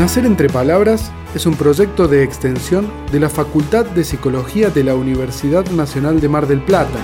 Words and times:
Nacer 0.00 0.24
entre 0.24 0.48
Palabras 0.48 1.12
es 1.34 1.44
un 1.44 1.56
proyecto 1.56 2.08
de 2.08 2.22
extensión 2.22 2.90
de 3.12 3.20
la 3.20 3.28
Facultad 3.28 3.84
de 3.84 4.02
Psicología 4.02 4.70
de 4.70 4.82
la 4.82 4.94
Universidad 4.94 5.66
Nacional 5.72 6.22
de 6.22 6.28
Mar 6.30 6.46
del 6.46 6.62
Plata. 6.62 6.98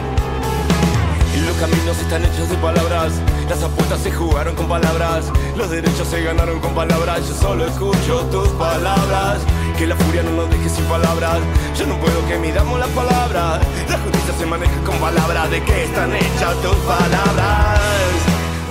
Los 1.45 1.56
caminos 1.56 2.01
están 2.01 2.24
hechos 2.24 2.48
de 2.48 2.56
palabras, 2.56 3.12
las 3.51 3.62
apuestas 3.62 4.01
se 4.01 4.11
jugaron 4.11 4.55
con 4.55 4.66
palabras, 4.66 5.30
los 5.59 5.70
derechos 5.70 6.09
se 6.09 6.23
ganaron 6.23 6.59
con 6.61 6.74
palabras, 6.74 7.29
yo 7.29 7.34
solo 7.34 7.66
escucho 7.66 8.24
tus 8.32 8.48
palabras, 8.52 9.41
que 9.77 9.87
la 9.87 9.95
furia 9.97 10.23
no 10.23 10.30
nos 10.30 10.48
deje 10.48 10.70
sin 10.70 10.84
palabras, 10.87 11.41
yo 11.78 11.87
no 11.87 12.01
puedo 12.01 12.27
que 12.27 12.38
midamos 12.38 12.80
las 12.80 12.88
palabras, 12.88 13.60
la 13.91 13.98
justicia 13.98 14.33
se 14.38 14.47
maneja 14.47 14.80
con 14.87 14.97
palabras, 14.97 15.51
¿de 15.51 15.62
qué 15.62 15.84
están 15.84 16.16
hechas 16.16 16.62
tus 16.62 16.77
palabras? 16.77 17.78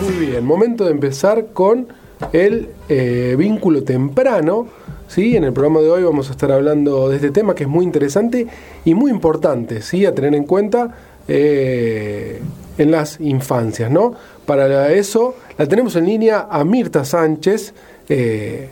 Muy 0.02 0.26
bien, 0.26 0.44
momento 0.44 0.86
de 0.86 0.92
empezar 0.92 1.50
con 1.54 2.05
el 2.32 2.70
eh, 2.90 3.36
vínculo 3.38 3.84
temprano. 3.84 4.68
¿sí? 5.08 5.36
En 5.36 5.44
el 5.44 5.54
programa 5.54 5.82
de 5.82 5.90
hoy 5.90 6.04
vamos 6.04 6.30
a 6.30 6.32
estar 6.32 6.52
hablando 6.52 7.10
de 7.10 7.18
este 7.18 7.32
tema 7.32 7.56
que 7.56 7.64
es 7.64 7.70
muy 7.70 7.86
interesante 7.86 8.48
y 8.84 8.94
muy 8.94 9.12
importante 9.12 9.82
¿sí? 9.82 10.06
a 10.06 10.14
tener 10.14 10.36
en 10.36 10.46
cuenta 10.46 10.96
eh, 11.28 12.42
en 12.78 12.92
las 12.92 13.20
infancias. 13.20 13.92
¿no? 13.92 14.14
Para 14.46 14.92
eso 14.92 15.36
la 15.58 15.68
tenemos 15.68 15.96
en 15.96 16.06
línea 16.06 16.48
a 16.50 16.64
Mirta 16.64 17.06
Sánchez. 17.06 17.74
Eh, 18.10 18.70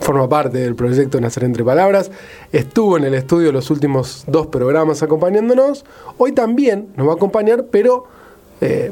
forma 0.00 0.28
parte 0.28 0.58
del 0.58 0.74
proyecto 0.74 1.18
Nacer 1.18 1.44
Entre 1.44 1.64
Palabras, 1.64 2.10
estuvo 2.52 2.98
en 2.98 3.04
el 3.04 3.14
estudio 3.14 3.52
los 3.52 3.70
últimos 3.70 4.24
dos 4.26 4.48
programas 4.48 5.02
acompañándonos, 5.02 5.86
hoy 6.18 6.32
también 6.32 6.88
nos 6.96 7.08
va 7.08 7.12
a 7.12 7.14
acompañar, 7.14 7.66
pero 7.70 8.04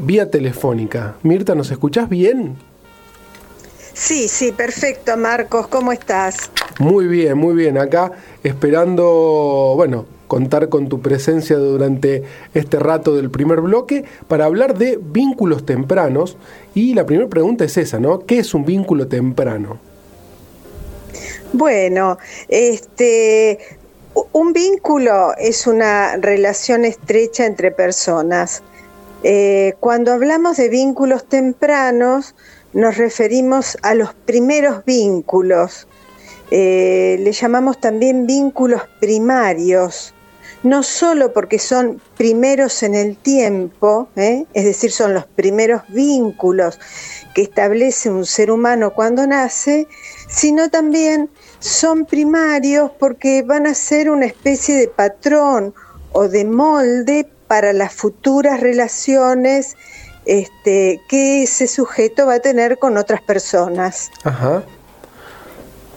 vía 0.00 0.30
telefónica. 0.30 1.16
Mirta, 1.22 1.54
¿nos 1.54 1.70
escuchás 1.70 2.08
bien? 2.08 2.56
Sí, 3.94 4.28
sí, 4.28 4.52
perfecto, 4.52 5.16
Marcos, 5.16 5.68
¿cómo 5.68 5.92
estás? 5.92 6.50
Muy 6.78 7.06
bien, 7.06 7.36
muy 7.36 7.54
bien. 7.54 7.78
Acá 7.78 8.12
esperando, 8.42 9.74
bueno, 9.76 10.06
contar 10.26 10.70
con 10.70 10.88
tu 10.88 11.02
presencia 11.02 11.56
durante 11.56 12.22
este 12.54 12.78
rato 12.78 13.14
del 13.14 13.30
primer 13.30 13.60
bloque 13.60 14.04
para 14.28 14.46
hablar 14.46 14.78
de 14.78 14.98
vínculos 15.00 15.66
tempranos. 15.66 16.38
Y 16.74 16.94
la 16.94 17.04
primera 17.04 17.28
pregunta 17.28 17.64
es 17.64 17.76
esa, 17.76 18.00
¿no? 18.00 18.20
¿Qué 18.20 18.38
es 18.38 18.54
un 18.54 18.64
vínculo 18.64 19.08
temprano? 19.08 19.78
Bueno, 21.52 22.16
este, 22.48 23.58
un 24.32 24.54
vínculo 24.54 25.34
es 25.36 25.66
una 25.66 26.16
relación 26.16 26.86
estrecha 26.86 27.44
entre 27.44 27.70
personas. 27.70 28.62
Eh, 29.22 29.74
cuando 29.80 30.12
hablamos 30.12 30.56
de 30.56 30.70
vínculos 30.70 31.26
tempranos, 31.26 32.34
nos 32.72 32.96
referimos 32.96 33.76
a 33.82 33.94
los 33.94 34.14
primeros 34.14 34.84
vínculos. 34.84 35.86
Eh, 36.50 37.16
le 37.20 37.32
llamamos 37.32 37.80
también 37.80 38.26
vínculos 38.26 38.82
primarios, 39.00 40.14
no 40.62 40.82
solo 40.82 41.32
porque 41.32 41.58
son 41.58 42.00
primeros 42.16 42.82
en 42.82 42.94
el 42.94 43.16
tiempo, 43.16 44.08
¿eh? 44.16 44.44
es 44.52 44.64
decir, 44.64 44.92
son 44.92 45.14
los 45.14 45.24
primeros 45.26 45.82
vínculos 45.88 46.78
que 47.34 47.42
establece 47.42 48.10
un 48.10 48.26
ser 48.26 48.50
humano 48.50 48.92
cuando 48.92 49.26
nace, 49.26 49.88
sino 50.28 50.68
también 50.68 51.30
son 51.58 52.04
primarios 52.04 52.90
porque 52.98 53.42
van 53.42 53.66
a 53.66 53.74
ser 53.74 54.10
una 54.10 54.26
especie 54.26 54.76
de 54.76 54.88
patrón 54.88 55.74
o 56.12 56.28
de 56.28 56.44
molde 56.44 57.28
para 57.48 57.72
las 57.72 57.92
futuras 57.92 58.60
relaciones 58.60 59.76
este, 60.26 61.00
que 61.08 61.44
ese 61.44 61.66
sujeto 61.66 62.26
va 62.26 62.34
a 62.34 62.40
tener 62.40 62.78
con 62.78 62.96
otras 62.96 63.20
personas. 63.22 64.10
Ajá. 64.24 64.62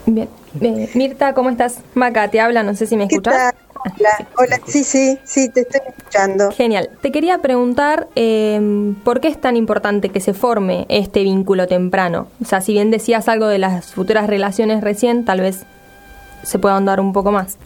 Bien. 0.06 0.28
Eh, 0.60 0.90
Mirta, 0.94 1.34
¿cómo 1.34 1.50
estás? 1.50 1.78
Maca, 1.94 2.28
te 2.30 2.40
habla, 2.40 2.62
no 2.62 2.74
sé 2.74 2.86
si 2.86 2.96
me 2.96 3.04
escuchas. 3.04 3.54
Hola, 3.98 4.28
hola, 4.36 4.60
sí, 4.66 4.82
sí, 4.82 5.18
sí, 5.24 5.48
te 5.48 5.60
estoy 5.60 5.80
escuchando. 5.86 6.50
Genial. 6.50 6.90
Te 7.02 7.12
quería 7.12 7.38
preguntar 7.38 8.08
eh, 8.16 8.94
por 9.04 9.20
qué 9.20 9.28
es 9.28 9.40
tan 9.40 9.56
importante 9.56 10.08
que 10.08 10.20
se 10.20 10.34
forme 10.34 10.86
este 10.88 11.22
vínculo 11.22 11.66
temprano. 11.66 12.28
O 12.42 12.44
sea, 12.44 12.60
si 12.60 12.72
bien 12.72 12.90
decías 12.90 13.28
algo 13.28 13.46
de 13.46 13.58
las 13.58 13.92
futuras 13.92 14.26
relaciones 14.26 14.82
recién, 14.82 15.24
tal 15.24 15.40
vez 15.40 15.66
se 16.42 16.58
pueda 16.58 16.74
ahondar 16.74 17.00
un 17.00 17.12
poco 17.12 17.30
más. 17.32 17.58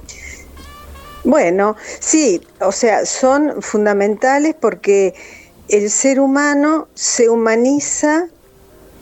Bueno, 1.25 1.77
sí, 2.01 2.41
o 2.61 2.73
sea, 2.73 3.05
son 3.05 3.61
fundamentales 3.63 4.55
porque 4.59 5.15
el 5.71 5.89
ser 5.89 6.19
humano 6.19 6.89
se 6.95 7.29
humaniza 7.29 8.27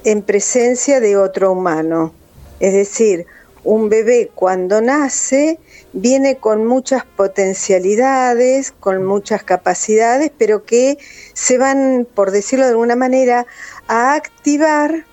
en 0.04 0.20
presencia 0.20 1.00
de 1.00 1.16
otro 1.16 1.52
humano. 1.52 2.12
Es 2.60 2.74
decir, 2.74 3.24
un 3.64 3.88
bebé 3.88 4.30
cuando 4.34 4.82
nace 4.82 5.58
viene 5.94 6.36
con 6.36 6.66
muchas 6.66 7.06
potencialidades, 7.06 8.72
con 8.72 9.02
muchas 9.02 9.44
capacidades, 9.44 10.30
pero 10.36 10.64
que 10.64 10.98
se 11.32 11.56
van, 11.56 12.06
por 12.14 12.32
decirlo 12.32 12.66
de 12.66 12.72
alguna 12.72 12.96
manera, 12.96 13.46
a 13.86 14.12
activar 14.12 15.06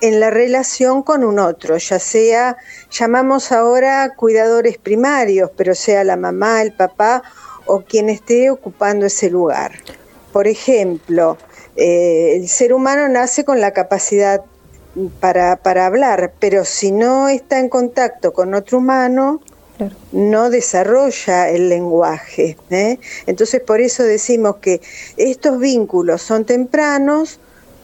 en 0.00 0.18
la 0.18 0.30
relación 0.30 1.04
con 1.04 1.22
un 1.22 1.38
otro, 1.38 1.76
ya 1.76 2.00
sea, 2.00 2.56
llamamos 2.90 3.52
ahora 3.52 4.12
cuidadores 4.16 4.76
primarios, 4.76 5.50
pero 5.56 5.74
sea 5.74 6.02
la 6.02 6.16
mamá, 6.16 6.62
el 6.62 6.72
papá 6.72 7.22
o 7.64 7.82
quien 7.82 8.10
esté 8.10 8.50
ocupando 8.50 9.06
ese 9.06 9.30
lugar. 9.30 9.72
Por 10.36 10.48
ejemplo, 10.48 11.38
eh, 11.76 12.34
el 12.36 12.46
ser 12.46 12.74
humano 12.74 13.08
nace 13.08 13.42
con 13.46 13.58
la 13.58 13.70
capacidad 13.70 14.42
para, 15.18 15.58
hablar, 15.86 16.34
pero 16.38 16.66
si 16.66 16.92
no 16.92 17.30
está 17.30 17.58
en 17.58 17.70
contacto 17.70 18.34
con 18.34 18.52
otro 18.52 18.76
humano, 18.76 19.40
no 20.12 20.50
desarrolla 20.50 21.48
el 21.48 21.70
lenguaje. 21.70 22.58
¿eh? 22.68 22.98
Entonces, 23.26 23.62
por 23.62 23.80
eso 23.80 24.02
decimos 24.02 24.56
que 24.56 24.82
estos 25.16 25.58
vínculos 25.58 26.20
son 26.20 26.44
tempranos 26.44 27.40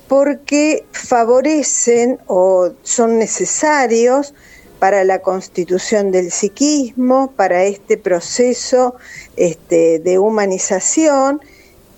porque 0.07 0.85
favorecen 0.93 2.19
o 2.27 2.73
son 2.83 3.19
necesarios 3.19 4.35
para 4.79 5.05
la 5.05 5.23
constitución 5.23 6.11
del 6.11 6.31
psiquismo, 6.31 7.33
para 7.35 7.65
este 7.65 7.97
proceso 7.97 8.97
este, 9.37 10.01
de 10.01 10.19
humanización 10.19 11.41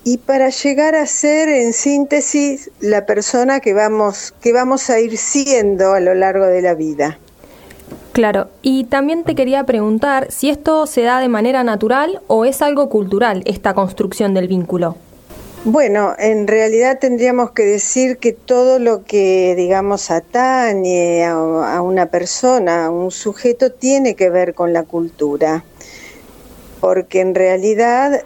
y 0.04 0.18
para 0.18 0.50
llegar 0.50 0.94
a 0.94 1.06
ser 1.06 1.48
en 1.48 1.72
síntesis 1.72 2.70
la 2.80 3.06
persona 3.06 3.60
que 3.60 3.72
vamos, 3.72 4.34
que 4.42 4.52
vamos 4.52 4.90
a 4.90 5.00
ir 5.00 5.16
siendo 5.16 5.94
a 5.94 6.00
lo 6.00 6.14
largo 6.14 6.44
de 6.46 6.62
la 6.62 6.74
vida. 6.74 7.18
Claro, 8.12 8.48
y 8.62 8.84
también 8.84 9.24
te 9.24 9.34
quería 9.34 9.64
preguntar 9.64 10.30
si 10.30 10.48
esto 10.48 10.86
se 10.86 11.02
da 11.02 11.18
de 11.18 11.28
manera 11.28 11.64
natural 11.64 12.20
o 12.28 12.44
es 12.44 12.62
algo 12.62 12.88
cultural, 12.88 13.42
esta 13.46 13.74
construcción 13.74 14.34
del 14.34 14.46
vínculo. 14.46 14.96
Bueno, 15.64 16.14
en 16.18 16.46
realidad 16.46 16.98
tendríamos 17.00 17.52
que 17.52 17.62
decir 17.62 18.18
que 18.18 18.34
todo 18.34 18.78
lo 18.78 19.02
que, 19.04 19.54
digamos, 19.56 20.10
atañe 20.10 21.24
a, 21.24 21.80
una 21.80 22.06
persona, 22.06 22.84
a 22.84 22.90
un 22.90 23.10
sujeto, 23.10 23.72
tiene 23.72 24.14
que 24.14 24.28
ver 24.28 24.52
con 24.52 24.74
la 24.74 24.82
cultura, 24.82 25.64
porque 26.80 27.20
en 27.22 27.34
realidad 27.34 28.22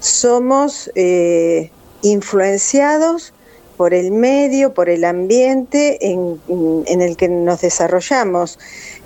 somos 0.00 0.90
eh, 0.94 1.70
influenciados 2.02 3.32
por 3.76 3.94
el 3.94 4.10
medio, 4.10 4.74
por 4.74 4.88
el 4.88 5.04
ambiente 5.04 5.98
en, 6.04 6.40
el 6.86 7.16
que 7.16 7.28
nos 7.28 7.60
desarrollamos. 7.60 8.58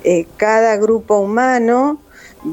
Eh, 0.05 0.27
cada 0.37 0.77
grupo 0.77 1.19
humano 1.19 2.01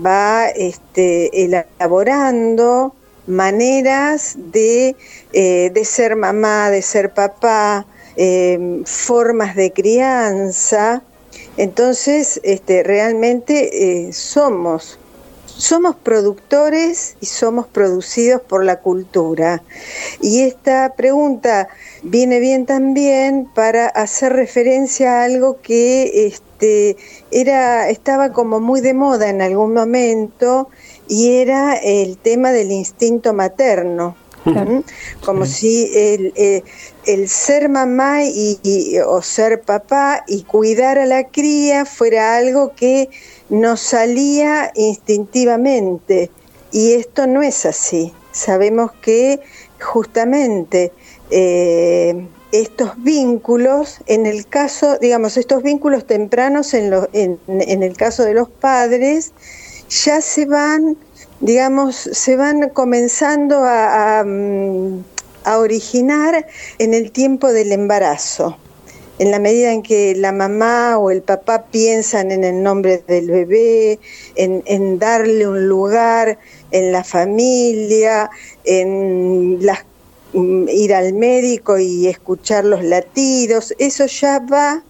va 0.06 0.50
este, 0.50 1.46
elaborando 1.46 2.94
maneras 3.26 4.36
de, 4.38 4.96
eh, 5.34 5.72
de, 5.74 5.86
ser 5.86 6.16
mamá, 6.16 6.70
de 6.70 6.82
ser 6.82 7.14
papá, 7.14 7.86
formas 8.86 9.56
de 9.56 9.72
crianza. 9.72 11.02
Entonces, 11.56 12.42
este, 12.44 12.84
realmente 12.84 14.12
somos 14.12 15.00
somos 15.60 15.98
productores 15.98 17.18
y 17.20 17.26
somos 17.26 17.68
producidos 17.68 18.42
por 18.42 18.64
la 18.64 18.80
cultura. 18.80 19.62
Y 20.22 20.42
esta 20.42 20.94
pregunta 20.96 21.68
viene 22.02 22.40
bien 22.40 22.66
también 22.66 23.46
para 23.54 23.88
hacer 23.88 24.34
referencia 24.34 25.20
a 25.20 25.24
algo 25.26 25.60
que 25.62 26.28
este, 26.28 26.96
era, 27.30 27.90
estaba 27.90 28.32
como 28.32 28.62
muy 28.62 28.80
de 28.80 28.94
moda 28.94 29.30
en 29.30 29.42
algún 29.42 29.74
momento 29.74 30.70
y 31.10 31.34
era 31.34 31.76
el 31.76 32.18
tema 32.18 32.52
del 32.52 32.72
instinto 32.72 33.34
materno. 33.34 34.16
Como 35.26 35.46
si 35.46 35.92
el, 35.94 36.34
eh, 36.36 36.64
el, 37.06 37.28
ser 37.28 37.70
mamá 37.70 38.24
y, 38.24 38.98
o 39.06 39.22
ser 39.22 39.62
papá 39.62 40.24
y 40.28 40.44
cuidar 40.44 40.98
a 40.98 41.06
la 41.06 41.26
cría 41.26 41.86
fuera 41.86 42.38
algo 42.38 42.74
que 42.74 43.10
nos 43.50 43.80
salía 43.80 44.72
instintivamente 44.76 46.32
y 46.72 46.94
esto 46.94 47.28
no 47.28 47.42
es 47.42 47.66
así. 47.66 48.14
Sabemos 48.32 48.92
que 49.02 49.40
justamente 49.82 50.92
eh, 51.32 52.28
estos 52.52 53.02
vínculos, 53.02 54.00
en 54.06 54.26
el 54.26 54.48
caso, 54.48 54.98
digamos, 55.00 55.38
estos 55.38 55.64
vínculos 55.64 56.06
tempranos 56.06 56.74
en, 56.74 56.94
en, 57.14 57.84
el 57.84 57.98
caso 57.98 58.24
de 58.24 58.34
los 58.34 58.50
padres, 58.50 59.34
ya 59.90 60.22
se 60.22 60.46
van, 60.46 60.98
digamos, 61.40 61.96
se 61.96 62.36
van 62.36 62.70
comenzando 62.70 63.64
a, 63.64 64.24
a 65.44 65.58
originar 65.58 66.48
en 66.78 66.94
el 66.94 67.12
tiempo 67.12 67.52
del 67.52 67.72
embarazo 67.72 68.58
en 69.20 69.32
la 69.32 69.40
medida 69.40 69.74
en 69.74 69.84
que 69.84 70.16
la 70.16 70.32
mamá 70.32 70.98
o 70.98 71.12
el 71.12 71.22
papá 71.22 71.66
piensan 71.66 72.32
en 72.32 72.46
el 72.46 72.64
nombre 72.64 73.04
del 73.06 73.30
bebé, 73.30 74.00
en, 74.36 74.98
darle 74.98 75.46
un 75.46 75.68
lugar 75.68 76.40
en 76.72 76.94
la 76.94 77.04
familia, 77.04 78.30
en 78.64 79.60
mm, 80.34 80.70
ir 80.70 80.94
al 80.94 81.14
médico 81.14 81.78
y 81.78 82.08
escuchar 82.08 82.64
los 82.64 82.82
latidos, 82.82 83.76
eso 83.78 84.06
ya 84.06 84.40
va 84.40 84.84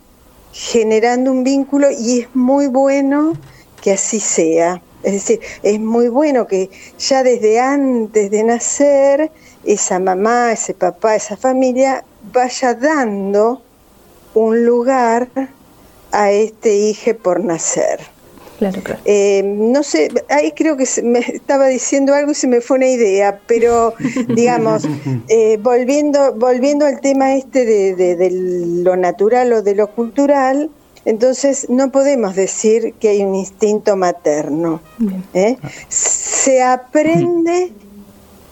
generando 0.54 1.32
un 1.32 1.44
vínculo 1.44 1.88
y 1.90 2.22
es 2.22 2.36
muy 2.36 2.68
bueno 2.68 3.34
que 3.82 3.94
así 3.94 4.20
sea. 4.20 4.82
Es 5.02 5.14
decir, 5.14 5.40
es 5.64 5.80
muy 5.80 6.10
bueno 6.10 6.46
que 6.46 6.70
ya 7.00 7.24
desde 7.24 7.60
antes 7.60 8.30
de 8.30 8.44
nacer 8.44 9.32
esa 9.64 9.98
mamá, 9.98 10.52
ese 10.52 10.76
papá, 10.76 11.16
esa 11.16 11.36
familia 11.36 12.04
vaya 12.32 12.76
dando 12.76 13.64
un 14.34 14.66
lugar 14.66 15.30
a 16.12 16.32
este 16.32 16.76
hijo 16.76 17.16
por 17.16 17.44
nacer. 17.44 18.00
Claro, 18.58 18.82
claro. 18.84 19.00
Eh, 19.06 19.42
no 19.44 19.84
sé, 19.84 20.10
ahí 20.28 20.52
creo 20.52 20.76
que 20.76 20.86
me 21.02 21.20
estaba 21.20 21.68
diciendo 21.68 22.14
algo 22.14 22.32
y 22.32 22.36
se 22.36 22.46
me 22.48 22.60
fue 22.60 22.78
una 22.78 22.88
idea, 22.88 23.40
pero 23.48 23.94
digamos, 24.36 24.84
eh, 25.30 25.58
volviendo, 25.62 26.34
volviendo 26.36 26.86
al 26.86 27.00
tema 27.00 27.36
este 27.36 27.66
de, 27.66 28.30
lo 28.84 28.98
natural 28.98 29.54
o 29.54 29.62
de 29.62 29.76
lo 29.76 29.88
cultural, 29.88 30.70
entonces 31.06 31.70
no 31.70 31.90
podemos 31.90 32.36
decir 32.36 32.94
que 33.00 33.10
hay 33.10 33.24
un 33.24 33.34
instinto 33.34 33.96
materno. 33.96 34.82
¿eh? 35.34 35.56
Se 35.88 36.62
aprende 36.62 37.72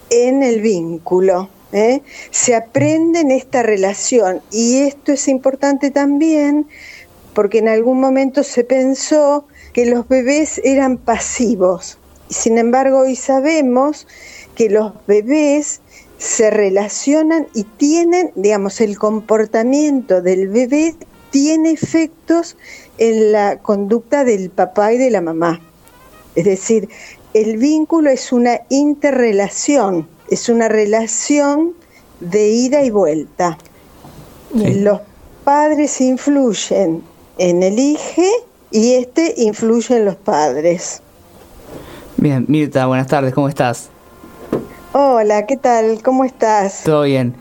en 0.08 0.42
el 0.42 0.62
vínculo. 0.62 1.50
¿Eh? 1.72 2.02
se 2.30 2.54
aprende 2.54 3.20
en 3.20 3.30
esta 3.30 3.62
relación 3.62 4.40
y 4.50 4.78
esto 4.80 5.12
es 5.12 5.28
importante 5.28 5.90
también 5.90 6.66
porque 7.34 7.58
en 7.58 7.68
algún 7.68 8.00
momento 8.00 8.42
se 8.42 8.64
pensó 8.64 9.46
que 9.72 9.86
los 9.86 10.08
bebés 10.08 10.60
eran 10.64 10.96
pasivos. 10.96 11.98
Sin 12.28 12.58
embargo, 12.58 13.00
hoy 13.00 13.14
sabemos 13.14 14.06
que 14.56 14.68
los 14.68 14.92
bebés 15.06 15.80
se 16.18 16.50
relacionan 16.50 17.46
y 17.54 17.62
tienen, 17.62 18.32
digamos, 18.34 18.80
el 18.80 18.98
comportamiento 18.98 20.20
del 20.20 20.48
bebé 20.48 20.96
tiene 21.30 21.70
efectos 21.70 22.56
en 22.98 23.30
la 23.30 23.58
conducta 23.58 24.24
del 24.24 24.50
papá 24.50 24.92
y 24.92 24.98
de 24.98 25.10
la 25.10 25.20
mamá. 25.20 25.60
Es 26.34 26.44
decir, 26.44 26.88
el 27.34 27.56
vínculo 27.56 28.10
es 28.10 28.32
una 28.32 28.62
interrelación 28.68 30.08
es 30.30 30.48
una 30.48 30.68
relación 30.68 31.72
de 32.20 32.48
ida 32.48 32.82
y 32.82 32.90
vuelta. 32.90 33.58
Los 34.52 35.00
padres 35.44 36.00
influyen 36.00 37.02
en 37.38 37.62
el 37.62 37.78
hijo 37.78 38.22
y 38.70 38.94
este 38.94 39.34
influye 39.36 39.96
en 39.96 40.04
los 40.04 40.16
padres. 40.16 41.02
Bien, 42.16 42.44
Mirta, 42.48 42.86
buenas 42.86 43.06
tardes, 43.06 43.32
¿cómo 43.32 43.48
estás? 43.48 43.90
Hola, 44.92 45.46
¿qué 45.46 45.56
tal? 45.56 46.02
¿Cómo 46.02 46.24
estás? 46.24 46.82
Todo 46.84 47.02
bien. 47.02 47.34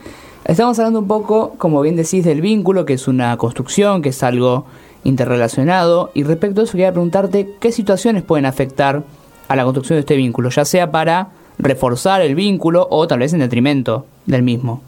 Estamos 0.45 0.78
hablando 0.80 1.00
un 1.00 1.07
poco, 1.07 1.56
como 1.57 1.81
bien 1.81 1.95
decís, 1.95 2.24
del 2.24 2.42
vínculo, 2.42 2.86
que 2.86 2.94
es 2.94 3.07
una 3.07 3.36
construcción, 3.38 4.01
que 4.01 4.10
es 4.10 4.24
algo 4.24 4.66
interrelacionado. 5.04 6.12
Y 6.13 6.24
respecto 6.24 6.62
a 6.62 6.63
eso, 6.66 6.74
quería 6.74 6.92
preguntarte 6.92 7.56
qué 7.60 7.72
situaciones 7.72 8.24
pueden 8.24 8.45
afectar 8.45 9.04
a 9.48 9.56
la 9.56 9.63
construcción 9.63 9.98
de 9.98 10.01
este 10.01 10.16
vínculo, 10.16 10.50
ya 10.50 10.66
sea 10.66 10.92
para 10.92 11.30
reforzar 11.57 12.21
el 12.21 12.36
vínculo 12.36 12.88
o 12.89 13.07
tal 13.07 13.19
vez 13.19 13.33
en 13.33 13.39
detrimento 13.39 14.06
del 14.25 14.44
mismo. 14.44 14.81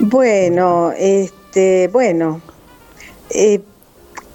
Bueno, 0.00 0.92
este, 0.96 1.88
bueno, 1.88 2.40
eh, 3.30 3.60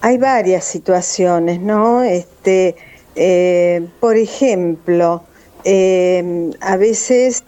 hay 0.02 0.18
varias 0.18 0.66
situaciones, 0.66 1.62
¿no? 1.62 2.04
Este, 2.04 2.75
eh, 3.16 3.88
por 4.00 4.18
ejemplo, 4.18 5.24
eh, 5.64 6.52
a 6.60 6.76
veces 6.76 7.44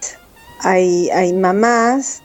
hay, 0.61 1.09
hay 1.09 1.33
mamás 1.33 2.21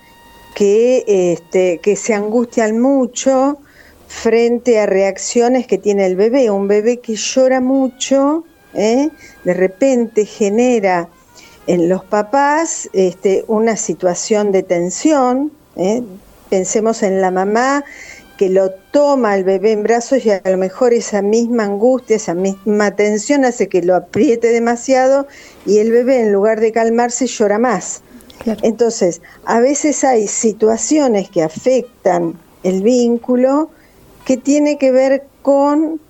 que, 0.55 1.05
este, 1.07 1.79
que 1.79 1.97
se 1.97 2.15
angustian 2.15 2.79
mucho 2.81 3.59
frente 4.07 4.79
a 4.79 4.87
reacciones 4.87 5.67
que 5.67 5.79
tiene 5.79 6.07
el 6.07 6.17
bebé. 6.17 6.51
Un 6.51 6.69
bebé 6.69 7.01
que 7.01 7.17
llora 7.17 7.61
mucho 7.61 8.45
¿eh? 8.75 9.11
de 9.45 9.55
repente 9.55 10.25
genera 10.25 11.09
en 11.67 11.89
los 11.89 12.05
papás 12.05 12.89
este, 12.93 13.45
una 13.47 13.77
situación 13.77 14.53
de 14.53 14.63
tensión. 14.63 15.53
¿eh? 15.77 16.03
Pensemos 16.49 17.03
en 17.03 17.21
la 17.21 17.31
mamá 17.31 17.85
que 18.37 18.49
lo 18.49 18.71
toma 18.91 19.33
al 19.33 19.45
bebé 19.45 19.73
en 19.73 19.83
brazos 19.83 20.25
y 20.25 20.31
a 20.31 20.41
lo 20.45 20.57
mejor 20.57 20.95
esa 20.95 21.21
misma 21.21 21.65
angustia, 21.65 22.17
esa 22.17 22.35
misma 22.35 22.97
tensión 22.97 23.45
hace 23.45 23.69
que 23.69 23.83
lo 23.83 23.95
apriete 23.95 24.49
demasiado 24.49 25.27
y 25.67 25.79
el 25.79 25.93
bebé 25.93 26.21
en 26.23 26.33
lugar 26.33 26.59
de 26.59 26.73
calmarse 26.73 27.27
llora 27.27 27.59
más. 27.59 28.03
Entonces, 28.63 29.21
a 29.45 29.61
veces 29.61 30.03
hay 30.05 30.27
situaciones 30.27 31.29
que 31.29 31.43
afectan 31.43 32.35
el 32.63 32.83
vínculo 32.83 33.71
que 34.25 34.39
tiene 34.39 34.79
que 34.79 34.91
ver 34.91 35.27
con 35.43 36.01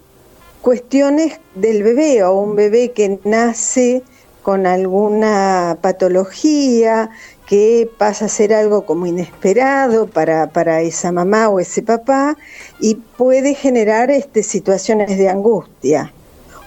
cuestiones 0.61 1.41
del 1.55 1.83
bebé 1.83 2.23
o 2.25 2.35
un 2.35 2.57
bebé 2.57 2.93
que 2.93 3.19
nace 3.25 4.03
con 4.43 4.67
alguna 4.67 5.79
patología, 5.81 7.11
que 7.47 7.91
pasa 7.99 8.27
a 8.27 8.29
ser 8.29 8.55
algo 8.55 8.87
como 8.87 9.07
inesperado 9.07 10.07
para, 10.07 10.49
para 10.49 10.83
esa 10.83 11.13
mamá 11.13 11.49
o 11.49 11.61
ese 11.61 11.83
papá 11.83 12.37
y 12.79 12.95
puede 12.95 13.55
generar 13.55 14.11
este, 14.11 14.43
situaciones 14.43 15.19
de 15.19 15.29
angustia. 15.29 16.13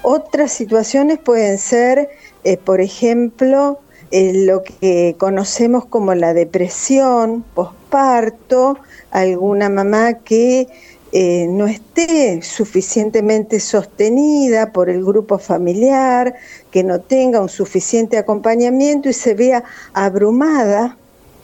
Otras 0.01 0.51
situaciones 0.51 1.19
pueden 1.19 1.57
ser, 1.57 2.09
eh, 2.43 2.57
por 2.57 2.81
ejemplo, 2.81 3.79
eh, 4.11 4.45
lo 4.45 4.61
que 4.61 5.15
conocemos 5.17 5.85
como 5.85 6.13
la 6.13 6.33
depresión 6.33 7.43
posparto, 7.55 8.77
alguna 9.09 9.69
mamá 9.69 10.15
que 10.15 10.67
eh, 11.15 11.45
no 11.47 11.67
esté 11.67 12.41
suficientemente 12.41 13.59
sostenida 13.59 14.71
por 14.71 14.89
el 14.89 15.05
grupo 15.05 15.37
familiar, 15.37 16.33
que 16.71 16.83
no 16.83 17.01
tenga 17.01 17.39
un 17.39 17.49
suficiente 17.49 18.17
acompañamiento 18.17 19.09
y 19.09 19.13
se 19.13 19.35
vea 19.35 19.63
abrumada 19.93 20.97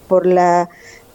por 0.08 0.26
la 0.26 0.70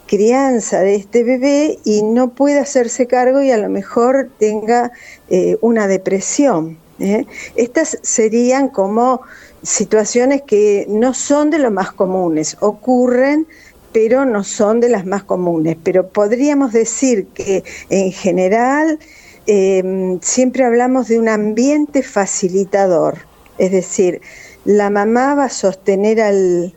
crianza 0.05 0.79
de 0.79 0.95
este 0.95 1.25
bebé 1.25 1.79
y 1.83 2.03
no 2.03 2.29
pueda 2.29 2.61
hacerse 2.61 3.07
cargo 3.07 3.41
y 3.41 3.51
a 3.51 3.57
lo 3.57 3.67
mejor 3.67 4.29
tenga 4.39 4.93
eh, 5.27 5.57
una 5.59 5.87
depresión. 5.87 6.77
¿eh? 6.99 7.25
Estas 7.55 7.99
serían 8.03 8.69
como 8.69 9.19
situaciones 9.63 10.43
que 10.43 10.85
no 10.87 11.13
son 11.13 11.49
de 11.49 11.59
lo 11.59 11.71
más 11.71 11.91
comunes, 11.91 12.55
ocurren 12.61 13.47
pero 13.95 14.25
no 14.25 14.43
son 14.43 14.81
de 14.81 14.89
las 14.89 15.05
más 15.05 15.23
comunes. 15.23 15.77
Pero 15.81 16.09
podríamos 16.09 16.73
decir 16.73 17.27
que 17.27 17.63
en 17.89 18.11
general 18.11 18.99
em, 19.47 20.19
siempre 20.19 20.65
hablamos 20.65 21.07
de 21.07 21.17
un 21.17 21.29
ambiente 21.29 22.03
facilitador, 22.03 23.19
es 23.57 23.71
decir, 23.71 24.19
la 24.65 24.89
mamá 24.89 25.35
va 25.35 25.45
a 25.45 25.49
sostener 25.49 26.19
al, 26.19 26.73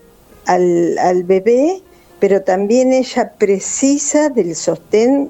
al, 0.46 1.24
bebé, 1.24 1.82
pero 2.20 2.42
también 2.42 2.92
ella 2.92 3.32
precisa 3.36 4.28
del 4.28 4.54
sostén 4.54 5.28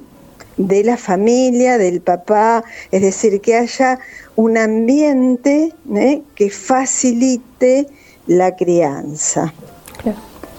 de 0.59 0.85
la 0.85 0.99
familia, 0.99 1.79
del 1.79 2.03
papá, 2.03 2.65
es 2.91 3.01
decir, 3.01 3.41
que 3.41 3.55
haya 3.55 3.99
un 4.37 4.59
ambiente 4.59 5.73
¿eh? 5.95 6.21
que 6.35 6.51
facilite 6.51 7.87
la 8.27 8.55
crianza. 8.57 9.55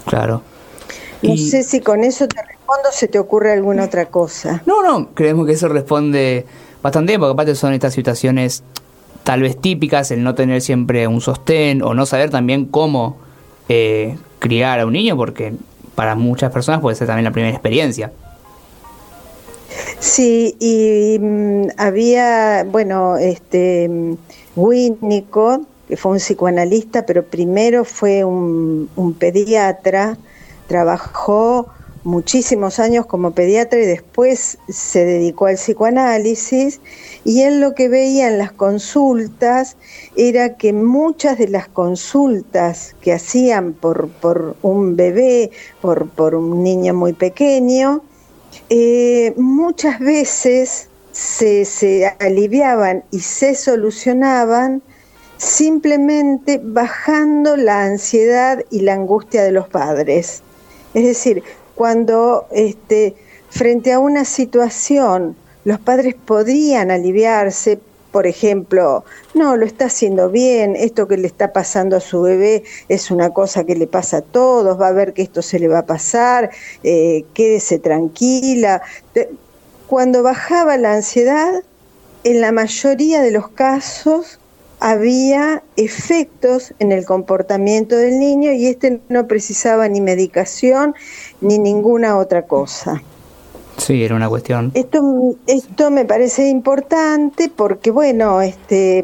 Claro. 0.07 0.48
No 1.21 1.35
sé 1.37 1.63
si 1.63 1.81
con 1.81 2.03
eso 2.03 2.27
te 2.27 2.41
respondo 2.41 2.89
o 2.89 2.91
se 2.91 3.07
te 3.07 3.19
ocurre 3.19 3.51
alguna 3.51 3.83
otra 3.83 4.05
cosa. 4.05 4.61
No, 4.65 4.81
no, 4.81 5.09
creemos 5.13 5.45
que 5.45 5.53
eso 5.53 5.67
responde 5.67 6.45
bastante 6.81 7.11
bien, 7.11 7.19
porque 7.19 7.33
aparte 7.33 7.55
son 7.55 7.73
estas 7.73 7.93
situaciones 7.93 8.63
tal 9.23 9.41
vez 9.41 9.59
típicas, 9.59 10.11
el 10.11 10.23
no 10.23 10.33
tener 10.33 10.61
siempre 10.61 11.07
un 11.07 11.21
sostén 11.21 11.83
o 11.83 11.93
no 11.93 12.05
saber 12.05 12.29
también 12.29 12.65
cómo 12.65 13.17
eh, 13.67 14.17
criar 14.39 14.79
a 14.79 14.85
un 14.85 14.93
niño, 14.93 15.17
porque 15.17 15.53
para 15.95 16.15
muchas 16.15 16.51
personas 16.51 16.81
puede 16.81 16.95
ser 16.95 17.07
también 17.07 17.25
la 17.25 17.31
primera 17.31 17.53
experiencia. 17.53 18.11
Sí, 19.99 20.55
y 20.59 21.19
mm, 21.19 21.67
había, 21.77 22.63
bueno, 22.63 23.17
este 23.17 23.89
mm, 23.89 24.13
Winnicott, 24.55 25.61
que 25.87 25.97
fue 25.97 26.13
un 26.13 26.17
psicoanalista, 26.19 27.05
pero 27.05 27.23
primero 27.23 27.83
fue 27.83 28.23
un, 28.23 28.89
un 28.95 29.13
pediatra, 29.13 30.17
trabajó 30.69 31.67
muchísimos 32.03 32.79
años 32.79 33.07
como 33.07 33.31
pediatra 33.31 33.79
y 33.79 33.85
después 33.85 34.59
se 34.69 35.03
dedicó 35.03 35.47
al 35.47 35.55
psicoanálisis 35.55 36.79
y 37.25 37.41
él 37.41 37.59
lo 37.59 37.73
que 37.73 37.89
veía 37.89 38.29
en 38.29 38.37
las 38.37 38.51
consultas 38.51 39.75
era 40.15 40.55
que 40.57 40.71
muchas 40.71 41.39
de 41.39 41.47
las 41.47 41.67
consultas 41.67 42.95
que 43.01 43.11
hacían 43.11 43.73
por, 43.73 44.09
por 44.09 44.55
un 44.61 44.95
bebé, 44.95 45.51
por, 45.81 46.07
por, 46.07 46.35
un 46.35 46.63
niño 46.63 46.93
muy 46.93 47.13
pequeño, 47.13 48.03
eh, 48.69 49.33
muchas 49.37 49.99
veces 49.99 50.87
se, 51.11 51.65
se 51.65 52.05
aliviaban 52.19 53.03
y 53.11 53.19
se 53.21 53.55
solucionaban 53.55 54.83
simplemente 55.37 56.61
bajando 56.63 57.57
la 57.57 57.83
ansiedad 57.85 58.63
y 58.69 58.81
la 58.81 58.93
angustia 58.93 59.41
de 59.41 59.51
los 59.51 59.67
padres. 59.67 60.43
Es 60.93 61.03
decir, 61.03 61.43
cuando 61.75 62.47
este, 62.51 63.15
frente 63.49 63.93
a 63.93 63.99
una 63.99 64.25
situación 64.25 65.35
los 65.63 65.79
padres 65.79 66.15
podrían 66.15 66.91
aliviarse, 66.91 67.79
por 68.11 68.25
ejemplo, 68.25 69.03
no, 69.35 69.55
lo 69.55 69.65
está 69.65 69.85
haciendo 69.85 70.29
bien, 70.29 70.75
esto 70.75 71.07
que 71.07 71.17
le 71.17 71.27
está 71.27 71.53
pasando 71.53 71.95
a 71.95 71.99
su 71.99 72.21
bebé 72.21 72.63
es 72.87 73.11
una 73.11 73.29
cosa 73.29 73.65
que 73.65 73.75
le 73.75 73.85
pasa 73.85 74.17
a 74.17 74.21
todos, 74.21 74.79
va 74.81 74.87
a 74.87 74.93
ver 74.93 75.13
que 75.13 75.21
esto 75.21 75.41
se 75.41 75.59
le 75.59 75.67
va 75.67 75.79
a 75.79 75.85
pasar, 75.85 76.49
eh, 76.83 77.25
quédese 77.33 77.77
tranquila. 77.77 78.81
Cuando 79.87 80.23
bajaba 80.23 80.77
la 80.77 80.93
ansiedad, 80.93 81.63
en 82.23 82.41
la 82.41 82.51
mayoría 82.51 83.21
de 83.21 83.31
los 83.31 83.49
casos 83.49 84.39
había 84.79 85.63
efectos 85.75 86.73
en 86.79 86.91
el 86.91 87.05
comportamiento 87.05 87.95
del 87.97 88.19
niño 88.19 88.51
y 88.51 88.67
este 88.67 89.01
no 89.09 89.27
precisaba 89.27 89.87
ni 89.87 90.01
medicación 90.01 90.95
ni 91.41 91.59
ninguna 91.59 92.17
otra 92.17 92.43
cosa. 92.43 93.01
Sí, 93.77 94.03
era 94.03 94.15
una 94.15 94.27
cuestión. 94.29 94.71
Esto, 94.73 95.35
esto 95.47 95.89
me 95.89 96.05
parece 96.05 96.49
importante 96.49 97.49
porque, 97.53 97.91
bueno, 97.91 98.41
este, 98.41 99.03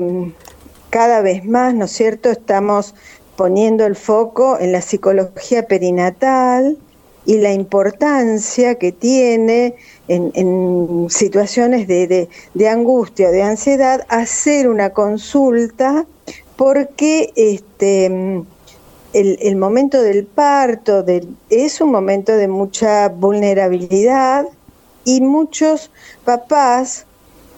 cada 0.90 1.22
vez 1.22 1.46
más, 1.46 1.74
¿no 1.74 1.86
es 1.86 1.92
cierto?, 1.92 2.30
estamos 2.30 2.94
poniendo 3.36 3.86
el 3.86 3.96
foco 3.96 4.58
en 4.60 4.72
la 4.72 4.82
psicología 4.82 5.68
perinatal 5.68 6.78
y 7.26 7.38
la 7.38 7.54
importancia 7.54 8.76
que 8.76 8.92
tiene 8.92 9.76
en, 10.08 11.08
situaciones 11.10 11.88
de, 11.88 12.30
de, 12.54 12.70
angustia 12.70 13.30
o 13.30 13.32
de 13.32 13.44
ansiedad 13.44 14.06
hacer 14.10 14.70
una 14.70 14.92
consulta 14.92 16.06
porque 16.56 17.34
este, 17.36 18.06
el, 18.06 18.46
el 19.14 19.56
momento 19.56 20.02
del 20.02 20.26
parto 20.26 21.04
es 21.50 21.82
un 21.82 21.92
momento 21.92 22.36
de 22.36 22.48
mucha 22.48 23.10
vulnerabilidad 23.10 24.46
y 25.04 25.22
muchos 25.22 25.92
papás 26.24 27.06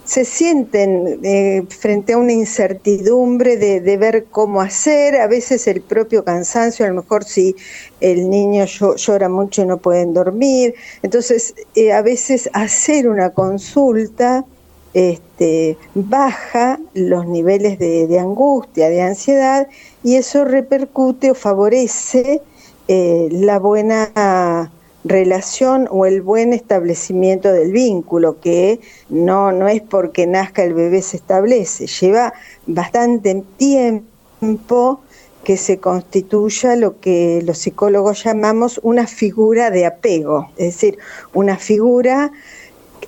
se 0.07 0.23
sienten 0.23 1.19
eh, 1.21 1.65
frente 1.67 2.13
a 2.13 2.17
una 2.17 2.31
incertidumbre 2.31 3.57
de, 3.57 3.97
ver 3.97 4.25
cómo 4.31 4.61
hacer, 4.61 5.19
a 5.19 5.27
veces 5.27 5.67
el 5.67 5.81
propio 5.81 6.23
cansancio, 6.23 6.85
a 6.85 6.89
lo 6.89 6.95
mejor 6.95 7.25
si 7.25 7.57
el 7.99 8.29
niño 8.29 8.63
llora 8.65 9.27
mucho 9.27 9.63
y 9.63 9.65
no 9.65 9.77
pueden 9.77 10.13
dormir, 10.13 10.75
entonces 11.03 11.53
eh, 11.75 11.91
a 11.91 12.01
veces 12.01 12.49
hacer 12.53 13.09
una 13.09 13.31
consulta 13.31 14.45
este, 14.93 15.77
baja 15.93 16.79
los 16.93 17.27
niveles 17.27 17.77
de, 17.77 18.07
de, 18.07 18.19
angustia, 18.19 18.87
de 18.87 19.01
ansiedad, 19.01 19.67
y 20.03 20.15
eso 20.15 20.45
repercute 20.45 21.31
o 21.31 21.35
favorece 21.35 22.41
eh, 22.87 23.27
la 23.29 23.59
buena 23.59 24.71
relación 25.07 25.87
o 25.89 26.05
el 26.05 26.21
buen 26.21 26.53
establecimiento 26.53 27.51
del 27.51 27.71
vínculo, 27.71 28.39
que 28.39 28.79
no, 29.09 29.51
no 29.51 29.67
es 29.67 29.81
porque 29.81 30.27
nazca 30.27 30.63
el 30.63 30.73
bebé 30.73 31.01
se 31.01 31.17
establece, 31.17 31.87
lleva 31.87 32.33
bastante 32.65 33.43
tiempo 33.57 35.01
que 35.43 35.57
se 35.57 35.77
constituya 35.77 36.75
lo 36.75 36.99
que 36.99 37.41
los 37.45 37.59
psicólogos 37.59 38.23
llamamos 38.23 38.79
una 38.83 39.07
figura 39.07 39.71
de 39.71 39.85
apego, 39.85 40.49
es 40.57 40.73
decir, 40.73 40.97
una 41.33 41.57
figura 41.57 42.31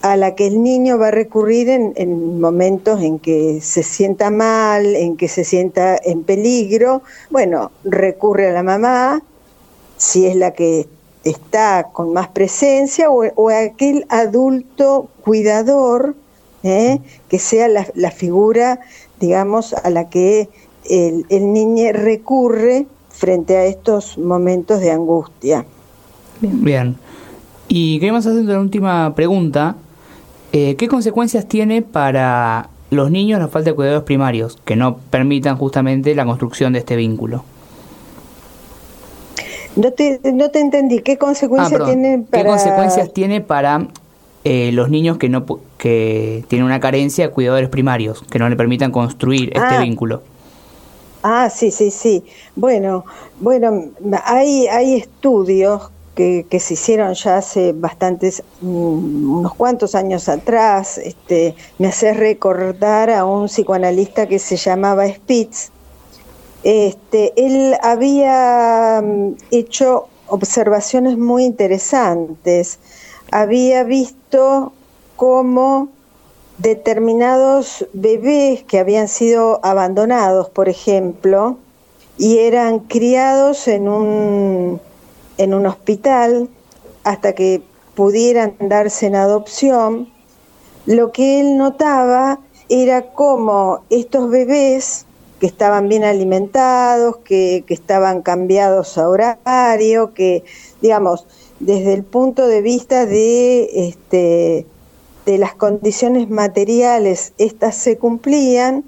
a 0.01 0.15
la 0.15 0.35
que 0.35 0.47
el 0.47 0.63
niño 0.63 0.97
va 0.97 1.09
a 1.09 1.11
recurrir 1.11 1.67
en, 1.67 1.93
en, 1.97 2.39
momentos 2.39 3.01
en 3.01 3.19
que 3.19 3.59
se 3.61 3.83
sienta 3.83 4.29
mal, 4.29 4.95
en 4.95 5.17
que 5.17 5.27
se 5.27 5.43
sienta 5.43 5.99
en 6.01 6.23
peligro. 6.23 7.01
Bueno, 7.29 7.71
recurre 7.83 8.47
a 8.47 8.53
la 8.53 8.63
mamá, 8.63 9.21
si 9.97 10.25
es 10.25 10.37
la 10.37 10.51
que 10.51 10.87
está 11.23 11.87
con 11.91 12.13
más 12.13 12.29
presencia 12.29 13.09
o, 13.09 13.49
aquel 13.49 14.05
adulto 14.09 15.09
cuidador 15.21 16.15
¿eh? 16.63 16.99
que 17.27 17.39
sea 17.39 17.67
la, 17.67 18.11
figura, 18.11 18.79
digamos, 19.19 19.73
a 19.73 19.89
la 19.89 20.09
que 20.09 20.49
el, 20.89 21.25
niño 21.29 21.91
recurre 21.93 22.87
frente 23.09 23.57
a 23.57 23.65
estos 23.65 24.17
momentos 24.17 24.79
de 24.79 24.91
angustia. 24.91 25.65
Bien. 26.41 26.95
Y 27.67 27.99
queremos 27.99 28.25
hacer 28.25 28.41
una 28.41 28.59
última 28.59 29.13
pregunta. 29.13 29.75
Eh, 30.53 30.75
¿Qué 30.75 30.87
consecuencias 30.87 31.47
tiene 31.47 31.81
para 31.81 32.69
los 32.89 33.11
niños 33.11 33.39
la 33.39 33.47
falta 33.47 33.69
de 33.69 33.75
cuidados 33.75 34.03
primarios 34.03 34.57
que 34.65 34.75
no 34.75 34.97
permitan 34.97 35.57
justamente 35.57 36.15
la 36.15 36.25
construcción 36.25 36.73
de 36.73 36.79
este 36.79 36.95
vínculo? 36.95 37.43
No 39.79 39.93
te, 39.93 40.19
no 40.33 40.49
te 40.51 40.59
entendí. 40.59 40.99
¿Qué 40.99 41.17
consecuencias 41.17 41.79
ah, 41.81 41.85
tiene 41.85 42.25
para... 42.29 42.43
¿Qué 42.43 42.49
consecuencias 42.49 43.13
tiene 43.13 43.39
para 43.39 43.87
eh, 44.43 44.71
los 44.73 44.89
niños 44.89 45.17
que 45.17 45.29
no 45.29 45.45
que 45.77 46.43
tienen 46.49 46.65
una 46.65 46.81
carencia 46.81 47.27
de 47.27 47.33
cuidadores 47.33 47.69
primarios, 47.69 48.21
que 48.29 48.39
no 48.39 48.49
le 48.49 48.57
permitan 48.57 48.91
construir 48.91 49.49
este 49.49 49.75
ah. 49.75 49.81
vínculo? 49.81 50.21
Ah, 51.23 51.49
sí, 51.49 51.71
sí, 51.71 51.91
sí. 51.91 52.23
Bueno, 52.55 53.05
bueno, 53.39 53.85
hay, 54.25 54.67
hay 54.67 54.95
estudios 54.95 55.89
que, 56.13 56.45
que, 56.49 56.59
se 56.59 56.73
hicieron 56.73 57.13
ya 57.13 57.37
hace 57.37 57.71
bastantes, 57.71 58.43
mm, 58.61 59.39
unos 59.39 59.53
cuantos 59.55 59.95
años 59.95 60.27
atrás. 60.27 60.97
Este, 60.97 61.55
me 61.77 61.87
hace 61.87 62.13
recordar 62.13 63.09
a 63.09 63.23
un 63.23 63.47
psicoanalista 63.47 64.27
que 64.27 64.39
se 64.39 64.57
llamaba 64.57 65.07
Spitz, 65.07 65.71
este, 66.63 67.33
él 67.35 67.75
había 67.81 69.01
mm, 69.03 69.35
hecho 69.51 70.07
observaciones 70.27 71.17
muy 71.17 71.43
interesantes. 71.45 72.79
Había 73.31 73.83
visto 73.83 74.73
cómo 75.15 75.89
determinados 76.57 77.87
bebés 77.93 78.63
que 78.63 78.79
habían 78.79 79.07
sido 79.07 79.59
abandonados, 79.63 80.49
por 80.49 80.69
ejemplo, 80.69 81.57
y 82.17 82.39
eran 82.39 82.79
criados 82.79 83.67
en 83.67 83.87
un, 83.87 84.81
en 85.37 85.53
un 85.53 85.65
hospital 85.65 86.49
hasta 87.03 87.33
que 87.33 87.61
pudieran 87.95 88.55
darse 88.59 89.07
en 89.07 89.15
adopción, 89.15 90.09
lo 90.85 91.11
que 91.11 91.39
él 91.39 91.57
notaba 91.57 92.39
era 92.67 93.11
cómo 93.13 93.81
estos 93.89 94.29
bebés 94.29 95.05
que 95.39 95.47
estaban 95.47 95.87
bien 95.87 96.03
alimentados, 96.03 97.17
que, 97.17 97.63
estaban 97.69 98.21
cambiados 98.21 98.97
a 98.97 99.07
horario, 99.07 100.13
que, 100.13 100.43
digamos, 100.81 101.25
desde 101.59 101.93
el 101.93 102.03
punto 102.03 102.47
de 102.47 102.61
vista 102.61 103.05
de, 103.05 103.87
este, 103.87 104.65
de 105.25 105.37
las 105.37 105.55
condiciones 105.55 106.29
materiales, 106.29 107.33
estas 107.37 107.75
se 107.75 107.97
cumplían, 107.97 108.83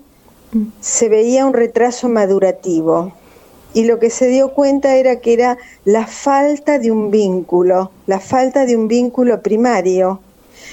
se 0.81 1.07
veía 1.07 1.45
un 1.45 1.53
retraso 1.53 2.09
madurativo. 2.09 3.13
Y 3.73 3.85
lo 3.85 3.99
que 3.99 4.09
se 4.09 4.27
dio 4.27 4.53
cuenta 4.53 4.95
era 4.95 5.21
que 5.21 5.31
era 5.31 5.57
la 5.85 6.05
falta 6.05 6.77
de 6.77 6.91
un 6.91 7.09
vínculo, 7.09 7.91
la 8.05 8.19
falta 8.19 8.65
de 8.65 8.75
un 8.75 8.89
vínculo 8.89 9.41
primario. 9.41 10.19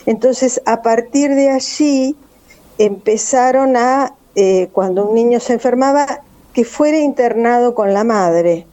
Entonces, 0.05 0.61
a 0.65 0.83
partir 0.83 1.33
de 1.35 1.51
allí, 1.51 2.17
empezaron 2.79 3.77
a 3.77 4.15
eh, 4.41 4.69
cuando 4.71 5.05
un 5.05 5.17
niño 5.17 5.41
se 5.41 5.55
enfermaba, 5.55 6.23
que 6.53 6.65
fuera 6.65 6.97
internado 6.97 7.75
con 7.75 7.93
la 7.93 8.05
madre. 8.05 8.67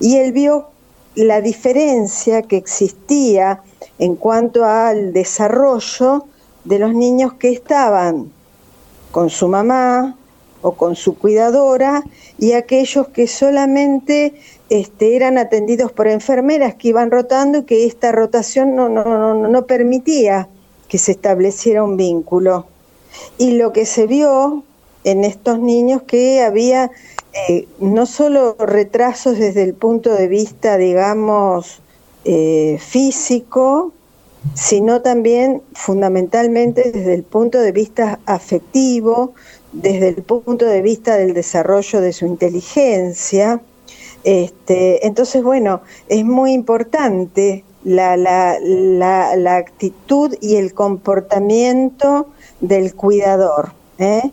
Y 0.00 0.18
él 0.18 0.32
vio 0.32 0.66
la 1.14 1.40
diferencia 1.40 2.42
que 2.42 2.58
existía 2.58 3.62
en 3.98 4.16
cuanto 4.16 4.66
al 4.66 5.14
desarrollo 5.14 6.26
de 6.64 6.78
los 6.78 6.92
niños 6.94 7.32
que 7.32 7.48
estaban 7.48 8.30
con 9.12 9.30
su 9.30 9.48
mamá 9.48 10.14
o 10.60 10.72
con 10.72 10.94
su 10.94 11.16
cuidadora 11.16 12.04
y 12.38 12.52
aquellos 12.52 13.08
que 13.08 13.26
solamente 13.26 14.34
este, 14.68 15.16
eran 15.16 15.38
atendidos 15.38 15.90
por 15.90 16.06
enfermeras 16.06 16.74
que 16.74 16.88
iban 16.88 17.10
rotando 17.10 17.60
y 17.60 17.64
que 17.64 17.86
esta 17.86 18.12
rotación 18.12 18.76
no, 18.76 18.90
no, 18.90 19.04
no, 19.04 19.48
no 19.48 19.64
permitía 19.64 20.50
que 20.86 20.98
se 20.98 21.12
estableciera 21.12 21.82
un 21.82 21.96
vínculo. 21.96 22.66
Y 23.38 23.52
lo 23.52 23.72
que 23.72 23.86
se 23.86 24.06
vio 24.06 24.64
en 25.04 25.24
estos 25.24 25.58
niños 25.58 26.02
que 26.02 26.42
había 26.42 26.90
eh, 27.48 27.66
no 27.80 28.06
solo 28.06 28.56
retrasos 28.58 29.38
desde 29.38 29.62
el 29.62 29.74
punto 29.74 30.14
de 30.14 30.28
vista, 30.28 30.76
digamos, 30.76 31.80
eh, 32.24 32.78
físico, 32.78 33.92
sino 34.54 35.00
también 35.02 35.62
fundamentalmente 35.72 36.90
desde 36.92 37.14
el 37.14 37.22
punto 37.22 37.58
de 37.58 37.72
vista 37.72 38.18
afectivo, 38.26 39.34
desde 39.72 40.08
el 40.08 40.22
punto 40.22 40.66
de 40.66 40.82
vista 40.82 41.16
del 41.16 41.32
desarrollo 41.32 42.00
de 42.00 42.12
su 42.12 42.26
inteligencia. 42.26 43.60
Este, 44.24 45.06
entonces, 45.06 45.42
bueno, 45.42 45.80
es 46.08 46.24
muy 46.24 46.52
importante 46.52 47.64
la, 47.84 48.16
la, 48.16 49.56
actitud 49.56 50.36
y 50.40 50.56
el 50.56 50.74
comportamiento 50.74 52.28
del 52.60 52.94
cuidador, 52.94 53.72
¿eh? 53.98 54.30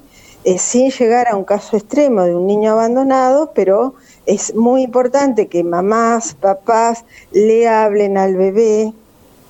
Eh, 0.50 0.58
sin 0.58 0.90
llegar 0.90 1.28
a 1.28 1.36
un 1.36 1.44
caso 1.44 1.78
extremo 1.78 2.24
de 2.24 2.34
un 2.34 2.48
niño 2.48 2.72
abandonado, 2.72 3.52
pero 3.54 3.94
es 4.26 4.56
muy 4.56 4.82
importante 4.82 5.48
que 5.48 5.64
mamás, 5.64 6.34
papás 6.34 7.06
le 7.32 7.68
hablen 7.68 8.18
al 8.18 8.36
bebé, 8.36 8.92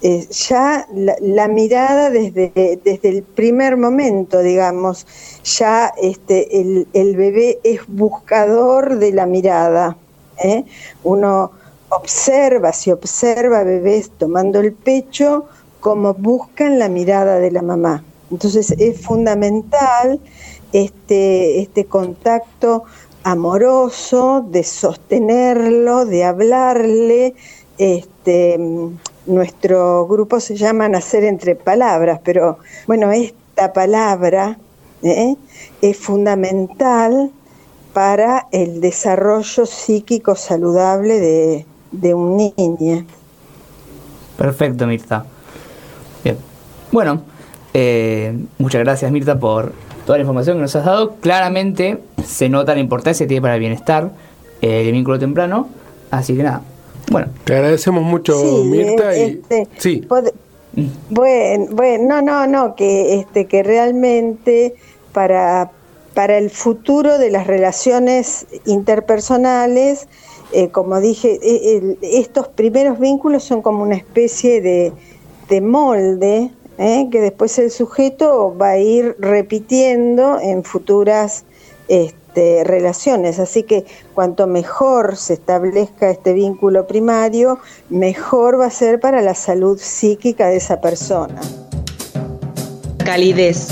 eh, 0.02 0.28
ya 0.30 0.86
la, 0.94 1.48
mirada 1.48 2.10
desde, 2.10 2.52
desde 2.84 3.08
el 3.08 3.24
primer 3.24 3.78
momento, 3.78 4.42
digamos, 4.42 5.08
ya 5.46 5.94
este, 6.02 6.60
el, 6.60 7.16
bebé 7.16 7.60
es 7.64 7.80
buscador 7.88 9.00
de 9.00 9.14
la 9.14 9.26
mirada. 9.26 9.96
¿eh? 10.44 10.66
Uno 11.06 11.52
observa, 11.88 12.74
si 12.74 12.92
observa 12.92 13.64
bebés 13.64 14.12
tomando 14.18 14.60
el 14.60 14.74
pecho, 14.74 15.46
como 15.80 16.14
buscan 16.14 16.78
la 16.78 16.90
mirada 16.90 17.40
de 17.40 17.52
la 17.52 17.62
mamá. 17.62 18.04
Entonces 18.32 18.72
es 18.78 19.00
fundamental 19.00 20.20
este, 20.74 21.62
este 21.62 21.86
contacto 21.86 22.84
amoroso, 23.24 24.46
de 24.48 24.64
sostenerlo, 24.64 26.06
de 26.06 26.24
hablarle, 26.24 27.36
este, 27.78 28.58
nuestro 29.26 30.08
grupo 30.08 30.40
se 30.40 30.56
llama 30.56 30.90
Nacer 30.90 31.24
entre 31.24 31.56
Palabras, 31.56 32.20
pero 32.24 32.60
bueno, 32.88 33.12
esta 33.12 33.74
palabra 33.74 34.58
¿eh? 35.04 35.36
es 35.82 35.98
fundamental 35.98 37.32
para 37.94 38.48
el 38.52 38.82
desarrollo 38.82 39.66
psíquico 39.66 40.36
saludable 40.36 41.66
de, 41.92 42.14
un 42.14 42.38
niño. 42.38 43.06
Perfecto, 44.38 44.88
Mirta. 44.88 45.26
Bueno, 46.92 47.22
eh, 47.74 48.36
muchas 48.58 48.82
gracias, 48.82 49.12
Mirta, 49.12 49.40
por 49.40 49.74
toda 50.10 50.18
la 50.18 50.24
información 50.24 50.58
que 50.58 50.64
nos 50.64 50.76
has 50.76 50.86
dado. 50.86 51.18
Claramente 51.18 52.00
se 52.26 52.50
nota 52.50 52.74
la 52.74 52.80
importancia 52.80 53.26
que 53.26 53.28
tiene 53.28 53.44
para 53.44 53.54
el 53.54 53.60
bienestar 53.60 54.10
eh, 54.60 54.88
el 54.88 54.92
vínculo 54.92 55.20
temprano. 55.20 55.70
Así 56.10 56.36
que 56.36 56.42
nada, 56.42 56.64
bueno. 57.12 57.28
Te 57.44 57.54
agradecemos 57.54 58.02
mucho, 58.02 58.64
Mirta. 58.66 59.16
Y, 59.16 59.22
este, 59.22 59.68
sí. 59.78 60.08
Bueno, 61.12 61.68
bueno, 61.74 62.08
no, 62.08 62.22
no, 62.24 62.48
no, 62.48 62.76
que, 62.76 63.20
este, 63.20 63.46
que 63.46 63.62
realmente 63.62 64.74
para, 65.14 65.70
para 66.16 66.40
el 66.40 66.50
futuro 66.50 67.20
de 67.20 67.30
las 67.30 67.46
relaciones 67.46 68.48
interpersonales, 68.66 70.08
eh, 70.54 70.70
como 70.70 71.00
dije, 71.02 71.40
e, 71.40 71.98
estos 72.02 72.48
primeros 72.48 72.98
vínculos 72.98 73.44
son 73.44 73.62
como 73.62 73.84
una 73.84 73.98
especie 73.98 74.60
de, 74.60 74.92
de 75.50 75.62
molde 75.62 76.50
eh, 76.80 77.10
que 77.12 77.20
después 77.20 77.60
el 77.60 77.72
sujeto 77.72 78.56
va 78.58 78.70
a 78.70 78.78
ir 78.78 79.18
repitiendo 79.20 80.40
en 80.40 80.64
futuras 80.64 81.44
este, 81.90 82.64
relaciones. 82.64 83.38
Así 83.38 83.64
que 83.64 83.86
cuanto 84.14 84.48
mejor 84.48 85.18
se 85.18 85.34
establezca 85.34 86.10
este 86.10 86.32
vínculo 86.32 86.88
primario, 86.88 87.60
mejor 87.90 88.58
va 88.58 88.68
a 88.68 88.72
ser 88.72 89.02
para 89.02 89.22
la 89.22 89.36
salud 89.36 89.78
psíquica 89.78 90.48
de 90.48 90.56
esa 90.56 90.80
persona. 90.80 91.42
Calidez, 93.04 93.68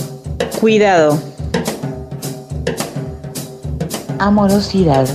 cuidado, 0.60 1.18
amorosidad, 4.20 5.08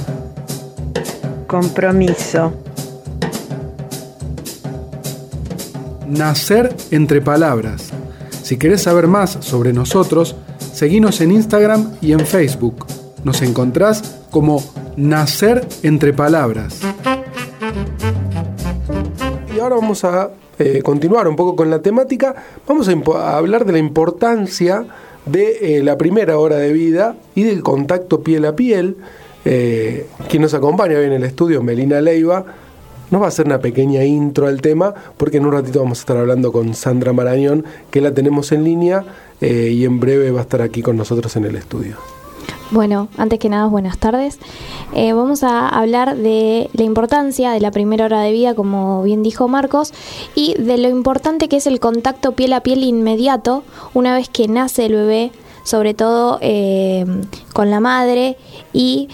compromiso. 1.46 2.55
Nacer 6.12 6.77
entre 6.90 7.22
palabras. 7.22 7.90
Si 8.42 8.59
querés 8.59 8.83
saber 8.83 9.07
más 9.07 9.38
sobre 9.40 9.72
nosotros, 9.72 10.37
seguinos 10.59 11.22
en 11.22 11.31
Instagram 11.31 11.92
y 12.03 12.12
en 12.12 12.20
Facebook 12.27 12.85
nos 13.25 13.40
encontrás 13.40 14.20
como 14.31 14.62
Nacer 14.98 15.66
entre 15.83 16.12
Palabras. 16.12 16.81
Y 19.57 19.59
ahora 19.59 19.77
vamos 19.77 20.05
a 20.05 20.33
eh, 20.59 20.83
continuar 20.83 21.29
un 21.29 21.37
poco 21.37 21.57
con 21.57 21.70
la 21.70 21.81
temática. 21.81 22.35
Vamos 22.68 22.90
a, 22.90 23.37
hablar 23.38 23.64
de 23.64 23.72
la 23.72 23.79
importancia 23.79 24.85
de 25.25 25.79
eh, 25.79 25.83
la 25.83 25.96
primera 25.96 26.37
hora 26.37 26.57
de 26.57 26.75
vida 26.75 27.16
y 27.35 27.44
del 27.44 27.62
contacto 27.62 28.22
piel 28.22 28.44
a 28.44 28.55
piel. 28.55 28.98
Eh, 29.46 30.07
quien 30.29 30.42
nos 30.42 30.53
acompaña 30.53 30.98
hoy 30.98 31.07
en 31.07 31.14
el 31.14 31.25
estudio, 31.25 31.62
Melina 31.62 32.03
Leiva, 32.03 32.44
nos 33.12 33.20
va 33.20 33.27
a 33.27 33.29
hacer 33.29 33.46
una 33.46 33.61
pequeña 33.61 34.03
intro 34.05 34.48
al 34.48 34.61
tema, 34.61 34.92
porque 35.16 35.37
en 35.37 35.46
un 35.46 35.53
ratito 35.53 35.79
vamos 35.79 35.98
a 35.98 36.03
estar 36.03 36.16
hablando 36.16 36.51
con 36.51 36.75
Sandra 36.75 37.12
Marañón, 37.12 37.64
que 37.92 38.01
la 38.01 38.12
tenemos 38.12 38.51
en 38.51 38.64
línea 38.64 39.05
y 39.40 39.85
en 39.85 40.01
breve 40.01 40.31
va 40.31 40.40
a 40.40 40.42
estar 40.42 40.62
aquí 40.62 40.83
con 40.83 40.96
nosotros 40.96 41.37
en 41.37 41.44
el 41.44 41.57
estudio. 41.57 41.96
Bueno, 42.72 43.09
antes 43.18 43.38
que 43.38 43.51
nada, 43.51 43.66
buenas 43.66 43.98
tardes. 43.98 44.38
Eh, 44.94 45.12
vamos 45.12 45.42
a 45.42 45.68
hablar 45.68 46.16
de 46.16 46.70
la 46.72 46.85
importancia 46.85 47.51
de 47.53 47.61
la 47.61 47.70
primera 47.70 48.07
hora 48.07 48.22
de 48.22 48.33
vida, 48.33 48.55
como 48.55 49.03
bien 49.03 49.22
dijo 49.22 49.46
Marcos, 49.46 49.92
y 50.35 50.55
de 50.55 50.79
lo 50.79 50.88
importante 50.88 51.48
que 51.51 51.57
es 51.57 51.66
el 51.66 51.81
contacto 51.81 52.33
piel 52.33 52.55
a 52.55 52.62
piel 52.62 52.83
inmediato 52.83 53.62
una 53.92 54.16
vez 54.16 54.31
que 54.31 54.48
nace 54.48 54.87
el 54.87 54.94
bebé, 54.94 55.33
sobre 55.64 55.92
todo 55.92 56.38
eh, 56.40 57.05
con 57.53 57.70
la 57.70 57.81
madre 57.81 58.38
y 58.72 59.11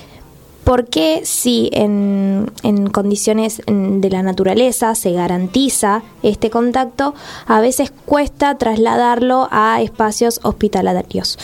¿Por 0.69 0.85
qué 0.85 1.23
si 1.25 1.71
en, 1.73 2.51
en, 2.63 2.91
condiciones 2.91 3.63
de 3.67 4.11
la 4.11 4.23
naturaleza 4.23 4.95
se 4.95 5.13
garantiza 5.13 6.03
este 6.23 6.51
contacto, 6.51 7.15
a 7.47 7.63
veces 7.63 7.91
cuesta 8.05 8.59
trasladarlo 8.59 9.49
a 9.51 9.81
espacios 9.81 10.41
hospitalarios? 10.43 11.39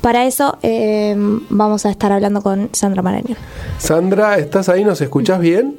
Para 0.00 0.24
eso 0.24 0.56
eh, 0.62 1.14
vamos 1.50 1.84
a 1.84 1.90
estar 1.90 2.10
hablando 2.10 2.40
con 2.40 2.70
Sandra 2.72 3.02
Maraño. 3.02 3.36
Sandra, 3.76 4.38
¿estás 4.38 4.70
ahí? 4.70 4.82
¿Nos 4.82 5.02
escuchás 5.02 5.40
bien? 5.40 5.76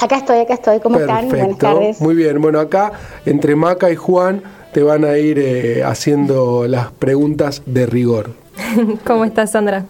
Acá 0.00 0.16
estoy, 0.16 0.38
acá 0.38 0.54
estoy. 0.54 0.80
¿Cómo 0.80 0.98
están? 0.98 1.28
Buenas 1.28 1.58
tardes. 1.58 2.00
Muy 2.00 2.14
bien. 2.14 2.40
Bueno, 2.40 2.60
acá 2.60 2.92
entre 3.26 3.56
Maca 3.56 3.90
y 3.90 3.96
Juan 3.96 4.42
te 4.72 4.82
van 4.82 5.04
a 5.04 5.18
ir 5.18 5.38
eh, 5.38 5.84
haciendo 5.84 6.66
las 6.66 6.92
preguntas 6.92 7.60
de 7.66 7.84
rigor. 7.84 8.30
¿Cómo 9.04 9.26
estás, 9.26 9.50
Sandra? 9.50 9.84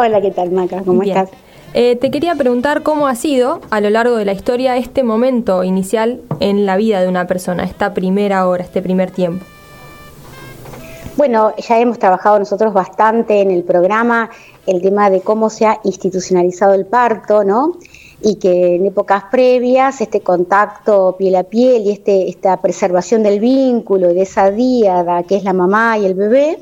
Hola, 0.00 0.20
¿qué 0.20 0.30
tal, 0.30 0.52
Maca? 0.52 0.84
¿Cómo 0.84 1.02
estás? 1.02 1.28
Eh, 1.74 1.96
te 1.96 2.12
quería 2.12 2.36
preguntar 2.36 2.84
cómo 2.84 3.08
ha 3.08 3.16
sido 3.16 3.60
a 3.70 3.80
lo 3.80 3.90
largo 3.90 4.14
de 4.14 4.24
la 4.24 4.32
historia 4.32 4.76
este 4.76 5.02
momento 5.02 5.64
inicial 5.64 6.20
en 6.38 6.66
la 6.66 6.76
vida 6.76 7.00
de 7.00 7.08
una 7.08 7.26
persona, 7.26 7.64
esta 7.64 7.94
primera 7.94 8.46
hora, 8.46 8.62
este 8.62 8.80
primer 8.80 9.10
tiempo. 9.10 9.44
Bueno, 11.16 11.52
ya 11.56 11.80
hemos 11.80 11.98
trabajado 11.98 12.38
nosotros 12.38 12.72
bastante 12.72 13.40
en 13.40 13.50
el 13.50 13.64
programa 13.64 14.30
el 14.66 14.80
tema 14.82 15.10
de 15.10 15.20
cómo 15.20 15.50
se 15.50 15.66
ha 15.66 15.80
institucionalizado 15.82 16.74
el 16.74 16.86
parto, 16.86 17.42
¿no? 17.42 17.72
Y 18.22 18.36
que 18.36 18.76
en 18.76 18.86
épocas 18.86 19.24
previas 19.32 20.00
este 20.00 20.20
contacto 20.20 21.16
piel 21.18 21.34
a 21.34 21.42
piel 21.42 21.82
y 21.82 21.90
este, 21.90 22.28
esta 22.28 22.58
preservación 22.58 23.24
del 23.24 23.40
vínculo 23.40 24.12
y 24.12 24.14
de 24.14 24.22
esa 24.22 24.52
díada 24.52 25.24
que 25.24 25.34
es 25.34 25.42
la 25.42 25.54
mamá 25.54 25.98
y 25.98 26.06
el 26.06 26.14
bebé, 26.14 26.60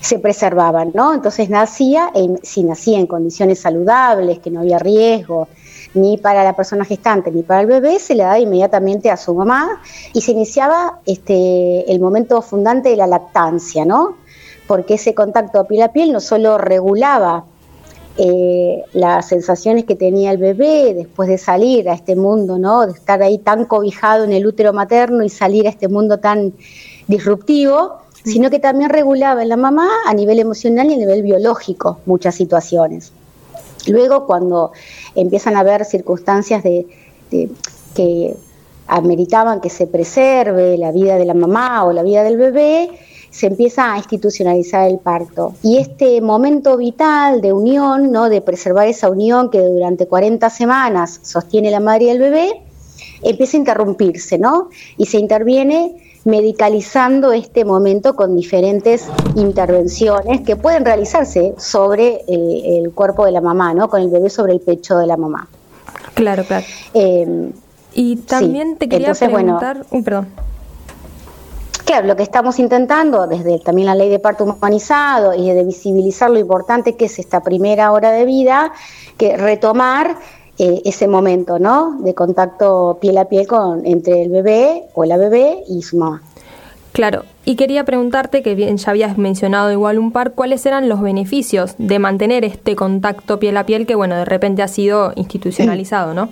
se 0.00 0.18
preservaban, 0.18 0.92
¿no? 0.94 1.14
Entonces 1.14 1.50
nacía, 1.50 2.10
si 2.42 2.62
nacía 2.62 2.98
en 2.98 3.06
condiciones 3.06 3.60
saludables, 3.60 4.38
que 4.38 4.50
no 4.50 4.60
había 4.60 4.78
riesgo, 4.78 5.48
ni 5.94 6.18
para 6.18 6.44
la 6.44 6.54
persona 6.54 6.84
gestante 6.84 7.30
ni 7.30 7.42
para 7.42 7.62
el 7.62 7.66
bebé, 7.66 7.98
se 7.98 8.14
le 8.14 8.22
daba 8.22 8.38
inmediatamente 8.38 9.10
a 9.10 9.16
su 9.16 9.34
mamá 9.34 9.80
y 10.12 10.20
se 10.20 10.32
iniciaba 10.32 11.00
este, 11.06 11.90
el 11.90 12.00
momento 12.00 12.42
fundante 12.42 12.90
de 12.90 12.96
la 12.96 13.06
lactancia, 13.06 13.84
¿no? 13.84 14.16
Porque 14.66 14.94
ese 14.94 15.14
contacto 15.14 15.64
piel 15.64 15.82
a 15.82 15.92
piel 15.92 16.12
no 16.12 16.20
solo 16.20 16.58
regulaba 16.58 17.44
eh, 18.18 18.82
las 18.94 19.28
sensaciones 19.28 19.84
que 19.84 19.94
tenía 19.94 20.30
el 20.30 20.38
bebé 20.38 20.94
después 20.94 21.28
de 21.28 21.36
salir 21.36 21.88
a 21.90 21.94
este 21.94 22.16
mundo, 22.16 22.58
¿no? 22.58 22.86
De 22.86 22.92
estar 22.92 23.22
ahí 23.22 23.38
tan 23.38 23.66
cobijado 23.66 24.24
en 24.24 24.32
el 24.32 24.46
útero 24.46 24.72
materno 24.72 25.22
y 25.22 25.28
salir 25.28 25.66
a 25.66 25.70
este 25.70 25.88
mundo 25.88 26.18
tan 26.18 26.54
disruptivo, 27.08 27.98
sino 28.26 28.50
que 28.50 28.58
también 28.58 28.90
regulaba 28.90 29.42
en 29.42 29.48
la 29.48 29.56
mamá 29.56 29.88
a 30.04 30.12
nivel 30.12 30.40
emocional 30.40 30.90
y 30.90 30.94
a 30.94 30.96
nivel 30.96 31.22
biológico 31.22 32.00
muchas 32.06 32.34
situaciones. 32.34 33.12
Luego, 33.86 34.26
cuando 34.26 34.72
empiezan 35.14 35.54
a 35.54 35.60
haber 35.60 35.84
circunstancias 35.84 36.64
de, 36.64 36.86
que 37.94 38.36
ameritaban 38.88 39.60
que 39.60 39.70
se 39.70 39.86
preserve 39.86 40.76
la 40.76 40.90
vida 40.90 41.16
de 41.18 41.24
la 41.24 41.34
mamá 41.34 41.84
o 41.84 41.92
la 41.92 42.02
vida 42.02 42.24
del 42.24 42.36
bebé, 42.36 42.90
se 43.30 43.46
empieza 43.46 43.92
a 43.92 43.96
institucionalizar 43.96 44.88
el 44.88 44.98
parto. 44.98 45.54
Y 45.62 45.78
este 45.78 46.20
momento 46.20 46.76
vital 46.76 47.40
de 47.40 47.52
unión, 47.52 48.10
¿no? 48.10 48.28
de 48.28 48.40
preservar 48.40 48.88
esa 48.88 49.08
unión 49.08 49.50
que 49.50 49.60
durante 49.60 50.06
40 50.06 50.50
semanas 50.50 51.20
sostiene 51.22 51.70
la 51.70 51.80
madre 51.80 52.06
y 52.06 52.08
el 52.08 52.18
bebé, 52.18 52.62
empieza 53.22 53.56
a 53.56 53.60
interrumpirse, 53.60 54.38
¿no? 54.38 54.68
Y 54.96 55.06
se 55.06 55.18
interviene 55.18 56.05
medicalizando 56.26 57.32
este 57.32 57.64
momento 57.64 58.16
con 58.16 58.34
diferentes 58.34 59.06
intervenciones 59.36 60.40
que 60.40 60.56
pueden 60.56 60.84
realizarse 60.84 61.54
sobre 61.56 62.24
eh, 62.26 62.80
el 62.80 62.90
cuerpo 62.92 63.24
de 63.24 63.30
la 63.30 63.40
mamá, 63.40 63.72
¿no? 63.72 63.88
Con 63.88 64.02
el 64.02 64.08
bebé 64.08 64.28
sobre 64.28 64.52
el 64.52 64.60
pecho 64.60 64.98
de 64.98 65.06
la 65.06 65.16
mamá. 65.16 65.48
Claro, 66.14 66.44
claro. 66.44 66.66
Eh, 66.94 67.52
y 67.94 68.16
también 68.16 68.76
te 68.76 68.88
quería 68.88 69.14
preguntar, 69.14 69.86
perdón. 70.04 70.26
Claro, 71.84 72.08
lo 72.08 72.16
que 72.16 72.24
estamos 72.24 72.58
intentando 72.58 73.28
desde 73.28 73.60
también 73.60 73.86
la 73.86 73.94
ley 73.94 74.08
de 74.08 74.18
parto 74.18 74.42
humanizado 74.42 75.32
y 75.32 75.48
de 75.48 75.62
visibilizar 75.62 76.28
lo 76.28 76.40
importante 76.40 76.96
que 76.96 77.04
es 77.04 77.20
esta 77.20 77.40
primera 77.40 77.92
hora 77.92 78.10
de 78.10 78.24
vida, 78.24 78.72
que 79.16 79.36
retomar 79.36 80.16
eh, 80.58 80.82
ese 80.84 81.08
momento, 81.08 81.58
¿no? 81.58 81.98
De 82.00 82.14
contacto 82.14 82.98
piel 83.00 83.18
a 83.18 83.26
piel 83.26 83.46
con 83.46 83.86
entre 83.86 84.22
el 84.22 84.30
bebé 84.30 84.84
o 84.94 85.04
la 85.04 85.16
bebé 85.16 85.64
y 85.68 85.82
su 85.82 85.98
mamá. 85.98 86.22
Claro, 86.92 87.24
y 87.44 87.56
quería 87.56 87.84
preguntarte, 87.84 88.42
que 88.42 88.54
bien 88.54 88.78
ya 88.78 88.90
habías 88.90 89.18
mencionado 89.18 89.70
igual 89.70 89.98
un 89.98 90.12
par, 90.12 90.32
¿cuáles 90.32 90.64
eran 90.64 90.88
los 90.88 91.02
beneficios 91.02 91.74
de 91.76 91.98
mantener 91.98 92.42
este 92.42 92.74
contacto 92.74 93.38
piel 93.38 93.58
a 93.58 93.66
piel 93.66 93.86
que, 93.86 93.94
bueno, 93.94 94.16
de 94.16 94.24
repente 94.24 94.62
ha 94.62 94.68
sido 94.68 95.12
institucionalizado, 95.14 96.14
¿no? 96.14 96.30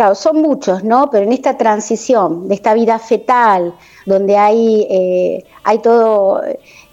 Claro, 0.00 0.14
son 0.14 0.40
muchos, 0.40 0.82
¿no? 0.82 1.10
Pero 1.10 1.26
en 1.26 1.32
esta 1.34 1.58
transición 1.58 2.48
de 2.48 2.54
esta 2.54 2.72
vida 2.72 2.98
fetal, 2.98 3.74
donde 4.06 4.34
hay, 4.38 4.86
eh, 4.88 5.44
hay 5.62 5.78
todo 5.80 6.40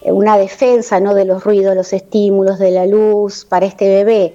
una 0.02 0.38
defensa 0.38 1.00
¿no? 1.00 1.14
de 1.14 1.24
los 1.24 1.42
ruidos, 1.42 1.74
los 1.74 1.94
estímulos, 1.94 2.60
de 2.60 2.72
la 2.72 2.86
luz 2.86 3.46
para 3.46 3.66
este 3.66 3.88
bebé, 3.88 4.34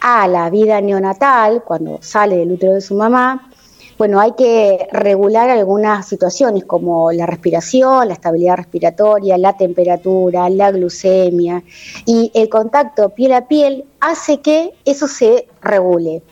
a 0.00 0.26
la 0.26 0.48
vida 0.48 0.80
neonatal, 0.80 1.64
cuando 1.64 1.98
sale 2.00 2.38
del 2.38 2.52
útero 2.52 2.72
de 2.72 2.80
su 2.80 2.94
mamá, 2.94 3.50
bueno, 3.98 4.18
hay 4.18 4.32
que 4.32 4.88
regular 4.90 5.50
algunas 5.50 6.08
situaciones 6.08 6.64
como 6.64 7.12
la 7.12 7.26
respiración, 7.26 8.08
la 8.08 8.14
estabilidad 8.14 8.56
respiratoria, 8.56 9.36
la 9.36 9.58
temperatura, 9.58 10.48
la 10.48 10.70
glucemia 10.72 11.62
y 12.06 12.30
el 12.32 12.48
contacto 12.48 13.10
piel 13.10 13.34
a 13.34 13.46
piel 13.46 13.84
hace 14.00 14.40
que 14.40 14.72
eso 14.86 15.08
se 15.08 15.46
regule, 15.60 16.22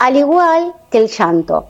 al 0.00 0.16
igual 0.16 0.74
que 0.90 0.98
el 0.98 1.08
llanto. 1.08 1.66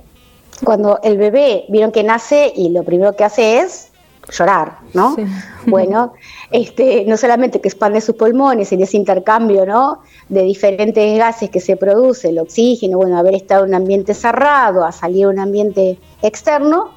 Cuando 0.65 1.01
el 1.03 1.19
bebé, 1.19 1.65
vieron 1.69 1.91
que 1.91 2.05
nace 2.05 2.53
y 2.55 2.69
lo 2.71 2.85
primero 2.85 3.17
que 3.17 3.25
hace 3.25 3.59
es 3.59 3.91
llorar, 4.31 4.79
¿no? 4.95 5.17
Bueno, 5.67 6.15
este, 6.51 7.05
no 7.07 7.17
solamente 7.17 7.61
que 7.61 7.69
expande 7.69 8.01
sus 8.01 8.15
pulmones 8.15 8.73
en 8.73 8.83
ese 8.83 8.97
intercambio, 8.97 9.67
¿no? 9.67 10.01
De 10.29 10.43
diferentes 10.43 11.19
gases 11.19 11.51
que 11.51 11.61
se 11.61 11.77
produce, 11.77 12.29
el 12.29 12.39
oxígeno, 12.39 12.99
bueno, 12.99 13.19
haber 13.19 13.35
estado 13.35 13.65
en 13.65 13.71
un 13.71 13.75
ambiente 13.75 14.15
cerrado, 14.15 14.85
a 14.85 14.93
salir 14.93 15.27
a 15.27 15.29
un 15.29 15.39
ambiente 15.41 15.99
externo, 16.23 16.93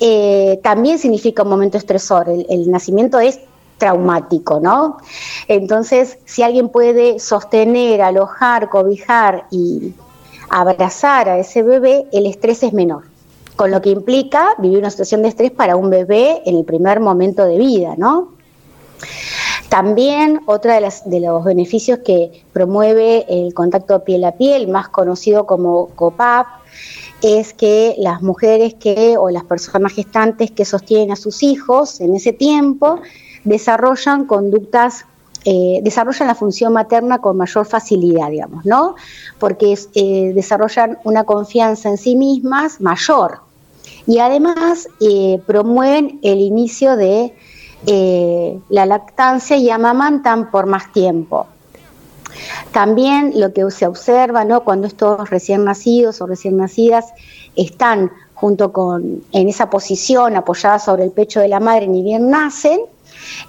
eh, 0.00 0.58
también 0.62 0.98
significa 0.98 1.42
un 1.42 1.50
momento 1.50 1.76
estresor. 1.76 2.28
El, 2.28 2.70
nacimiento 2.70 3.20
es 3.20 3.40
traumático, 3.76 4.58
¿no? 4.58 4.96
Entonces, 5.48 6.18
si 6.24 6.42
alguien 6.42 6.70
puede 6.70 7.18
sostener, 7.18 8.00
alojar, 8.00 8.70
cobijar 8.70 9.46
y 9.50 9.92
abrazar 10.52 11.28
a 11.28 11.38
ese 11.38 11.62
bebé, 11.62 12.06
el 12.12 12.26
estrés 12.26 12.62
es 12.62 12.72
menor 12.72 13.04
con 13.56 13.70
lo 13.70 13.82
que 13.82 13.90
implica 13.90 14.54
vivir 14.58 14.78
una 14.78 14.90
situación 14.90 15.22
de 15.22 15.28
estrés 15.28 15.50
para 15.50 15.76
un 15.76 15.90
bebé 15.90 16.42
en 16.46 16.56
el 16.56 16.64
primer 16.64 17.00
momento 17.00 17.44
de 17.44 17.58
vida, 17.58 17.94
¿no? 17.96 18.32
También 19.68 20.40
otra 20.46 20.80
de, 20.80 20.92
de 21.06 21.20
los 21.20 21.44
beneficios 21.44 22.00
que 22.04 22.44
promueve 22.52 23.24
el 23.28 23.54
contacto 23.54 24.04
piel 24.04 24.24
a 24.24 24.32
piel, 24.32 24.68
más 24.68 24.88
conocido 24.88 25.46
como 25.46 25.88
COPAP, 25.88 26.46
es 27.22 27.54
que 27.54 27.94
las 27.98 28.20
mujeres 28.20 28.74
que 28.74 29.16
o 29.16 29.30
las 29.30 29.44
personas 29.44 29.92
gestantes 29.92 30.50
que 30.50 30.64
sostienen 30.64 31.12
a 31.12 31.16
sus 31.16 31.42
hijos 31.42 32.00
en 32.00 32.14
ese 32.14 32.32
tiempo 32.32 33.00
desarrollan 33.44 34.26
conductas 34.26 35.06
eh, 35.44 35.80
desarrollan 35.82 36.28
la 36.28 36.34
función 36.36 36.72
materna 36.72 37.18
con 37.18 37.36
mayor 37.36 37.66
facilidad, 37.66 38.30
digamos, 38.30 38.64
¿no? 38.64 38.94
Porque 39.40 39.76
eh, 39.94 40.32
desarrollan 40.34 40.98
una 41.02 41.24
confianza 41.24 41.88
en 41.88 41.98
sí 41.98 42.14
mismas 42.14 42.80
mayor 42.80 43.40
y 44.06 44.18
además 44.18 44.88
eh, 45.00 45.40
promueven 45.46 46.20
el 46.22 46.38
inicio 46.40 46.96
de 46.96 47.34
la 48.68 48.86
lactancia 48.86 49.56
y 49.56 49.68
amamantan 49.68 50.52
por 50.52 50.66
más 50.66 50.92
tiempo. 50.92 51.48
También 52.70 53.32
lo 53.34 53.52
que 53.52 53.68
se 53.72 53.88
observa, 53.88 54.44
¿no? 54.44 54.62
Cuando 54.62 54.86
estos 54.86 55.28
recién 55.30 55.64
nacidos 55.64 56.20
o 56.20 56.26
recién 56.28 56.56
nacidas 56.56 57.06
están 57.56 58.12
junto 58.34 58.72
con 58.72 59.22
en 59.32 59.48
esa 59.48 59.68
posición 59.68 60.36
apoyada 60.36 60.78
sobre 60.78 61.02
el 61.04 61.10
pecho 61.10 61.40
de 61.40 61.48
la 61.48 61.58
madre 61.58 61.88
ni 61.88 62.02
bien 62.02 62.30
nacen, 62.30 62.80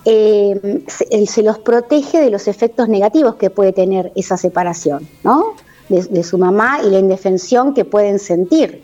eh, 0.06 0.84
se, 0.88 1.44
los 1.44 1.60
protege 1.60 2.20
de 2.20 2.30
los 2.30 2.48
efectos 2.48 2.90
negativos 2.90 3.36
que 3.36 3.50
puede 3.50 3.74
tener 3.74 4.12
esa 4.16 4.38
separación, 4.38 5.08
¿no? 5.24 5.56
De, 5.90 6.24
su 6.24 6.38
mamá 6.38 6.80
y 6.84 6.90
la 6.90 7.00
indefensión 7.00 7.74
que 7.74 7.86
pueden 7.86 8.18
sentir. 8.18 8.82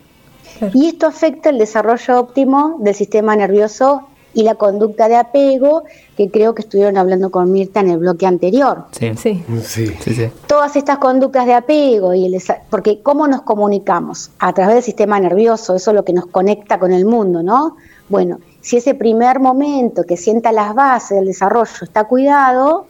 Y 0.74 0.86
esto 0.86 1.06
afecta 1.06 1.50
el 1.50 1.58
desarrollo 1.58 2.20
óptimo 2.20 2.76
del 2.80 2.94
sistema 2.94 3.34
nervioso 3.34 4.06
y 4.32 4.42
la 4.42 4.54
conducta 4.54 5.08
de 5.08 5.16
apego, 5.16 5.84
que 6.16 6.30
creo 6.30 6.54
que 6.54 6.62
estuvieron 6.62 6.96
hablando 6.96 7.30
con 7.30 7.50
Mirta 7.50 7.80
en 7.80 7.90
el 7.90 7.98
bloque 7.98 8.26
anterior. 8.26 8.84
Sí, 8.92 9.12
sí. 9.16 9.42
sí. 9.64 10.30
Todas 10.46 10.76
estas 10.76 10.98
conductas 10.98 11.46
de 11.46 11.54
apego, 11.54 12.14
y 12.14 12.26
el, 12.26 12.42
porque 12.68 13.00
¿cómo 13.02 13.26
nos 13.26 13.42
comunicamos? 13.42 14.30
A 14.38 14.52
través 14.52 14.76
del 14.76 14.84
sistema 14.84 15.18
nervioso, 15.18 15.74
eso 15.74 15.90
es 15.90 15.94
lo 15.94 16.04
que 16.04 16.12
nos 16.12 16.26
conecta 16.26 16.78
con 16.78 16.92
el 16.92 17.04
mundo, 17.04 17.42
¿no? 17.42 17.76
Bueno, 18.08 18.38
si 18.60 18.76
ese 18.76 18.94
primer 18.94 19.40
momento 19.40 20.04
que 20.04 20.16
sienta 20.16 20.52
las 20.52 20.74
bases 20.74 21.16
del 21.18 21.26
desarrollo 21.26 21.70
está 21.82 22.04
cuidado, 22.04 22.86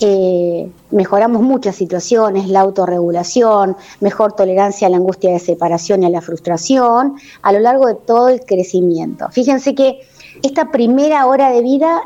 eh, 0.00 0.68
mejoramos 0.90 1.42
muchas 1.42 1.76
situaciones, 1.76 2.48
la 2.48 2.60
autorregulación, 2.60 3.76
mejor 4.00 4.32
tolerancia 4.32 4.88
a 4.88 4.90
la 4.90 4.96
angustia 4.96 5.32
de 5.32 5.38
separación 5.38 6.02
y 6.02 6.06
a 6.06 6.10
la 6.10 6.20
frustración, 6.20 7.14
a 7.40 7.52
lo 7.52 7.60
largo 7.60 7.86
de 7.86 7.94
todo 7.94 8.28
el 8.28 8.40
crecimiento. 8.40 9.28
Fíjense 9.30 9.74
que 9.74 10.00
esta 10.42 10.70
primera 10.70 11.26
hora 11.26 11.50
de 11.50 11.62
vida, 11.62 12.02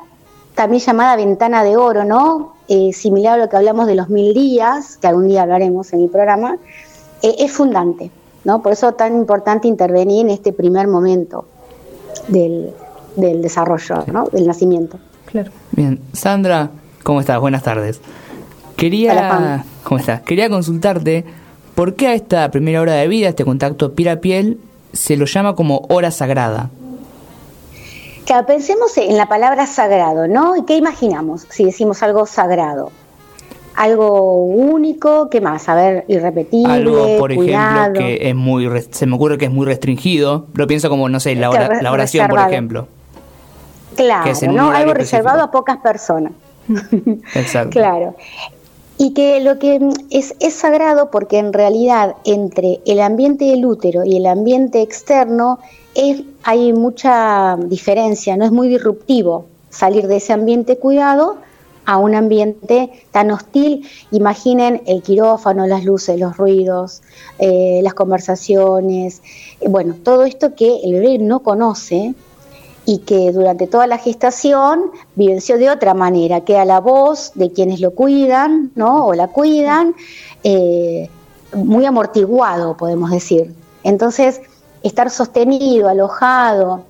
también 0.55 0.83
llamada 0.83 1.17
ventana 1.17 1.65
de 1.65 1.77
oro, 1.77 2.05
¿no? 2.05 2.55
Eh, 2.69 2.93
similar 2.93 3.41
a 3.41 3.45
lo 3.45 3.49
que 3.49 3.57
hablamos 3.57 3.87
de 3.87 3.95
los 3.95 4.11
mil 4.11 4.35
días, 4.35 4.99
que 4.99 5.07
algún 5.07 5.29
día 5.29 5.43
hablaremos 5.43 5.93
en 5.93 6.03
el 6.03 6.11
programa, 6.11 6.59
eh, 7.23 7.35
es 7.39 7.53
fundante, 7.53 8.11
¿no? 8.45 8.61
Por 8.61 8.73
eso 8.73 8.91
es 8.91 8.97
tan 8.97 9.17
importante 9.17 9.69
intervenir 9.69 10.27
en 10.27 10.31
este 10.31 10.53
primer 10.53 10.87
momento 10.87 11.47
del, 12.29 12.73
desarrollo, 13.17 14.05
¿no? 14.07 14.25
del 14.33 14.47
nacimiento. 14.47 14.99
Claro. 15.27 15.51
Bien, 15.73 16.01
Sandra, 16.13 16.71
¿cómo 17.03 17.21
estás? 17.21 17.41
Buenas 17.41 17.63
tardes. 17.63 18.01
Quería, 18.77 19.65
¿cómo 19.83 19.99
estás? 19.99 20.21
Quería 20.23 20.49
consultarte 20.49 21.25
por 21.75 21.95
qué 21.95 22.09
a 22.09 22.15
esta 22.15 22.51
primera 22.51 22.81
hora 22.81 22.95
de 22.95 23.09
vida, 23.09 23.29
este 23.29 23.45
contacto 23.45 23.95
piel 23.95 24.09
a 24.09 24.21
piel, 24.21 24.61
se 24.93 25.17
lo 25.17 25.27
llama 25.27 25.55
como 25.55 25.87
hora 25.89 26.11
sagrada. 26.11 26.71
Claro, 28.25 28.47
pensemos 28.47 28.97
en 28.99 29.17
la 29.17 29.27
palabra 29.27 29.67
sagrado, 29.67 30.27
¿no? 30.27 30.57
¿Y 30.57 30.65
qué 30.65 30.77
imaginamos 30.77 31.47
si 31.49 31.65
decimos 31.65 32.03
algo 32.03 32.27
sagrado? 32.27 32.91
Algo 33.77 34.33
único, 34.45 35.29
¿qué 35.31 35.41
más? 35.41 35.69
A 35.69 35.75
ver, 35.75 36.05
irrepetible, 36.09 36.73
Algo, 36.73 37.19
por 37.19 37.31
ejemplo, 37.31 37.93
que 37.95 38.29
es 38.29 38.35
muy, 38.35 38.69
se 38.91 39.07
me 39.07 39.15
ocurre 39.15 39.39
que 39.39 39.45
es 39.45 39.51
muy 39.51 39.67
restringido. 39.67 40.47
Lo 40.55 40.67
pienso 40.67 40.89
como, 40.89 41.09
no 41.09 41.21
sé, 41.21 41.37
la, 41.37 41.51
oración, 41.91 42.29
por 42.29 42.41
ejemplo. 42.41 42.89
Claro, 43.95 44.31
¿no? 44.51 44.71
Algo 44.71 44.95
reservado 44.95 45.43
a 45.43 45.51
pocas 45.51 45.79
personas. 45.79 46.33
Exacto. 47.35 47.71
claro. 47.71 48.17
Y 48.99 49.13
que 49.13 49.41
lo 49.41 49.59
que 49.59 49.79
es, 50.11 50.35
es 50.41 50.55
sagrado 50.55 51.11
porque 51.11 51.39
en 51.39 51.53
realidad 51.53 52.17
entre 52.25 52.81
el 52.87 53.01
ambiente 53.01 53.45
del 53.45 53.65
útero 53.67 54.05
y 54.05 54.17
el 54.17 54.27
ambiente 54.27 54.81
externo 54.81 55.59
es, 55.95 56.23
hay 56.45 56.73
mucha 56.73 57.57
diferencia, 57.57 58.39
no 58.39 58.47
es 58.47 58.53
muy 58.53 58.69
disruptivo 58.69 59.47
salir 59.69 60.07
de 60.07 60.17
ese 60.17 60.33
ambiente 60.33 60.79
cuidado 60.79 61.37
a 61.87 61.97
un 61.97 62.15
ambiente 62.15 62.91
tan 63.13 63.31
hostil. 63.31 63.89
Imaginen 64.11 64.83
el 64.87 65.03
quirófano, 65.03 65.67
las 65.67 65.85
luces, 65.85 66.19
los 66.19 66.37
ruidos, 66.37 67.03
eh, 67.39 67.81
las 67.83 67.95
conversaciones, 67.95 69.23
eh, 69.61 69.69
bueno, 69.69 69.95
todo 70.03 70.25
esto 70.25 70.55
que 70.55 70.81
el 70.85 70.95
bebé 70.95 71.19
no 71.19 71.41
conoce 71.41 72.15
y 72.85 72.99
que 72.99 73.33
durante 73.33 73.67
toda 73.67 73.87
la 73.87 73.99
gestación 73.99 74.91
vivenció 75.17 75.59
de 75.59 75.71
otra 75.71 75.95
manera, 75.95 76.43
que 76.43 76.65
la 76.65 76.81
voz 76.81 77.33
de 77.35 77.51
quienes 77.51 77.81
lo 77.81 77.93
cuidan, 77.93 78.71
¿no? 78.75 79.07
O 79.07 79.15
la 79.15 79.29
cuidan, 79.29 79.95
eh, 80.45 81.09
muy 81.53 81.85
amortiguado, 81.85 82.77
podemos 82.77 83.11
decir. 83.11 83.55
Entonces, 83.83 84.41
estar 84.83 85.11
sostenido, 85.11 85.89
alojado, 85.89 86.85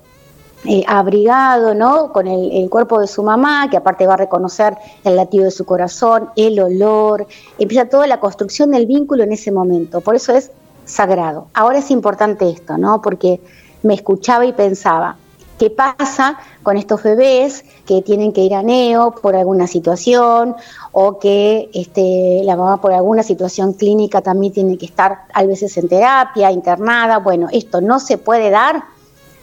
eh, 0.65 0.83
abrigado, 0.87 1.75
¿no? 1.75 2.11
Con 2.11 2.27
el, 2.27 2.69
cuerpo 2.69 2.99
de 2.99 3.07
su 3.07 3.21
mamá, 3.21 3.69
que 3.69 3.77
aparte 3.77 4.07
va 4.07 4.15
a 4.15 4.17
reconocer 4.17 4.75
el 5.03 5.15
latido 5.15 5.45
de 5.45 5.51
su 5.51 5.65
corazón, 5.65 6.29
el 6.35 6.59
olor, 6.59 7.27
empieza 7.59 7.87
toda 7.87 8.07
la 8.07 8.19
construcción 8.19 8.71
del 8.71 8.87
vínculo 8.87 9.23
en 9.23 9.31
ese 9.31 9.51
momento. 9.51 10.01
Por 10.01 10.15
eso 10.15 10.33
es 10.33 10.51
sagrado. 10.85 11.47
Ahora 11.53 11.77
es 11.77 11.91
importante 11.91 12.49
esto, 12.49 12.77
¿no? 12.77 13.01
Porque 13.01 13.39
me 13.83 13.93
escuchaba 13.93 14.45
y 14.45 14.53
pensaba, 14.53 15.17
¿qué 15.59 15.69
pasa 15.69 16.39
con 16.63 16.75
estos 16.75 17.03
bebés 17.03 17.63
que 17.85 18.01
tienen 18.01 18.33
que 18.33 18.41
ir 18.41 18.55
a 18.55 18.63
neo 18.63 19.11
por 19.11 19.35
alguna 19.35 19.67
situación 19.67 20.55
o 20.91 21.19
que 21.19 21.69
este, 21.73 22.41
la 22.43 22.55
mamá 22.55 22.81
por 22.81 22.93
alguna 22.93 23.21
situación 23.21 23.73
clínica 23.73 24.21
también 24.21 24.53
tiene 24.53 24.77
que 24.77 24.87
estar 24.87 25.19
a 25.33 25.43
veces 25.45 25.77
en 25.77 25.87
terapia, 25.87 26.51
internada? 26.51 27.19
Bueno, 27.19 27.47
esto 27.51 27.79
no 27.79 27.99
se 27.99 28.17
puede 28.17 28.49
dar. 28.49 28.83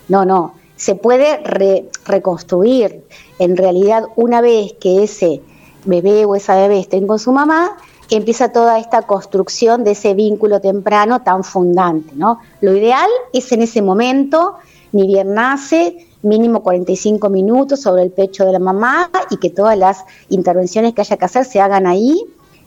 No, 0.08 0.24
no, 0.24 0.52
se 0.84 0.96
puede 0.96 1.38
reconstruir. 2.04 3.04
En 3.38 3.56
realidad, 3.56 4.04
una 4.16 4.42
vez 4.42 4.74
que 4.74 5.02
ese 5.02 5.40
bebé 5.86 6.26
o 6.26 6.34
esa 6.34 6.56
bebé 6.56 6.78
estén 6.78 7.06
con 7.06 7.18
su 7.18 7.32
mamá, 7.32 7.78
empieza 8.10 8.52
toda 8.52 8.78
esta 8.78 9.00
construcción 9.00 9.82
de 9.82 9.92
ese 9.92 10.12
vínculo 10.12 10.60
temprano 10.60 11.22
tan 11.22 11.42
fundante. 11.42 12.12
¿no? 12.14 12.38
Lo 12.60 12.76
ideal 12.76 13.08
es 13.32 13.50
en 13.52 13.62
ese 13.62 13.80
momento, 13.80 14.56
ni 14.92 15.06
bien 15.06 15.32
nace, 15.32 16.06
mínimo 16.20 16.62
45 16.62 17.30
minutos 17.30 17.80
sobre 17.80 18.02
el 18.02 18.10
pecho 18.10 18.44
de 18.44 18.52
la 18.52 18.58
mamá 18.58 19.10
y 19.30 19.38
que 19.38 19.48
todas 19.48 19.78
las 19.78 20.04
intervenciones 20.28 20.92
que 20.92 21.00
haya 21.00 21.16
que 21.16 21.24
hacer 21.24 21.46
se 21.46 21.62
hagan 21.62 21.86
ahí. 21.86 22.14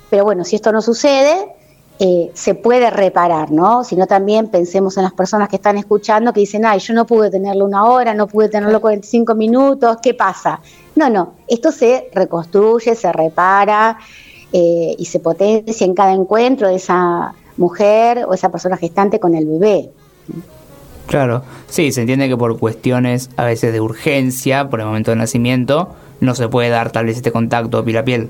Pero 0.09 0.23
bueno, 0.23 0.43
si 0.43 0.55
esto 0.55 0.71
no 0.71 0.81
sucede, 0.81 1.55
eh, 1.99 2.29
se 2.35 2.53
puede 2.53 2.91
reparar, 2.91 3.51
¿no? 3.51 3.83
Sino 3.83 4.05
también 4.05 4.49
pensemos 4.49 4.97
en 4.97 5.03
las 5.03 5.13
personas 5.13 5.49
que 5.49 5.55
están 5.55 5.77
escuchando 5.77 6.31
que 6.31 6.41
dicen, 6.41 6.63
ay, 6.63 6.79
yo 6.79 6.93
no 6.93 7.07
pude 7.07 7.31
tenerlo 7.31 7.65
una 7.65 7.85
hora, 7.85 8.13
no 8.13 8.27
pude 8.27 8.49
tenerlo 8.49 8.79
45 8.79 9.33
minutos, 9.33 9.97
¿qué 10.03 10.13
pasa? 10.13 10.59
No, 10.95 11.09
no, 11.09 11.33
esto 11.47 11.71
se 11.71 12.09
reconstruye, 12.13 12.93
se 12.93 13.11
repara 13.11 13.97
eh, 14.53 14.95
y 14.97 15.05
se 15.05 15.19
potencia 15.19 15.85
en 15.85 15.95
cada 15.95 16.13
encuentro 16.13 16.67
de 16.67 16.75
esa 16.75 17.33
mujer 17.57 18.25
o 18.27 18.33
esa 18.33 18.49
persona 18.51 18.77
gestante 18.77 19.19
con 19.19 19.33
el 19.33 19.47
bebé. 19.47 19.89
Claro, 21.07 21.41
sí, 21.67 21.91
se 21.91 22.01
entiende 22.01 22.27
que 22.27 22.37
por 22.37 22.59
cuestiones 22.59 23.31
a 23.37 23.45
veces 23.45 23.73
de 23.73 23.81
urgencia, 23.81 24.69
por 24.69 24.81
el 24.81 24.85
momento 24.85 25.11
del 25.11 25.19
nacimiento, 25.19 25.95
no 26.19 26.35
se 26.35 26.47
puede 26.47 26.69
dar 26.69 26.91
tal 26.91 27.05
vez 27.05 27.17
este 27.17 27.31
contacto 27.31 27.83
piel 27.83 27.97
a 27.97 28.05
piel. 28.05 28.29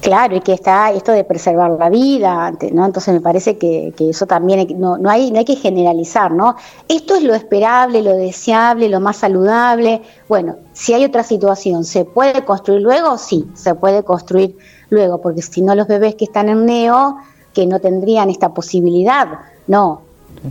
Claro, 0.00 0.36
y 0.36 0.40
que 0.40 0.52
está 0.52 0.92
esto 0.92 1.10
de 1.10 1.24
preservar 1.24 1.72
la 1.72 1.90
vida, 1.90 2.52
¿no? 2.72 2.86
Entonces 2.86 3.12
me 3.12 3.20
parece 3.20 3.58
que, 3.58 3.92
eso 3.98 4.26
también 4.26 4.78
no, 4.78 4.96
no, 4.96 5.10
hay, 5.10 5.32
no 5.32 5.38
hay 5.38 5.44
que 5.44 5.56
generalizar, 5.56 6.30
¿no? 6.30 6.54
Esto 6.86 7.16
es 7.16 7.24
lo 7.24 7.34
esperable, 7.34 8.02
lo 8.02 8.16
deseable, 8.16 8.88
lo 8.88 9.00
más 9.00 9.16
saludable. 9.16 10.02
Bueno, 10.28 10.56
si 10.72 10.94
hay 10.94 11.04
otra 11.04 11.24
situación, 11.24 11.84
¿se 11.84 12.04
puede 12.04 12.44
construir 12.44 12.82
luego? 12.82 13.18
Sí, 13.18 13.46
se 13.54 13.74
puede 13.74 14.04
construir 14.04 14.56
luego, 14.88 15.20
porque 15.20 15.42
si 15.42 15.62
no 15.62 15.74
los 15.74 15.88
bebés 15.88 16.14
que 16.14 16.26
están 16.26 16.48
en 16.48 16.64
neo, 16.64 17.16
que 17.52 17.66
no 17.66 17.80
tendrían 17.80 18.30
esta 18.30 18.54
posibilidad, 18.54 19.26
no, 19.66 20.02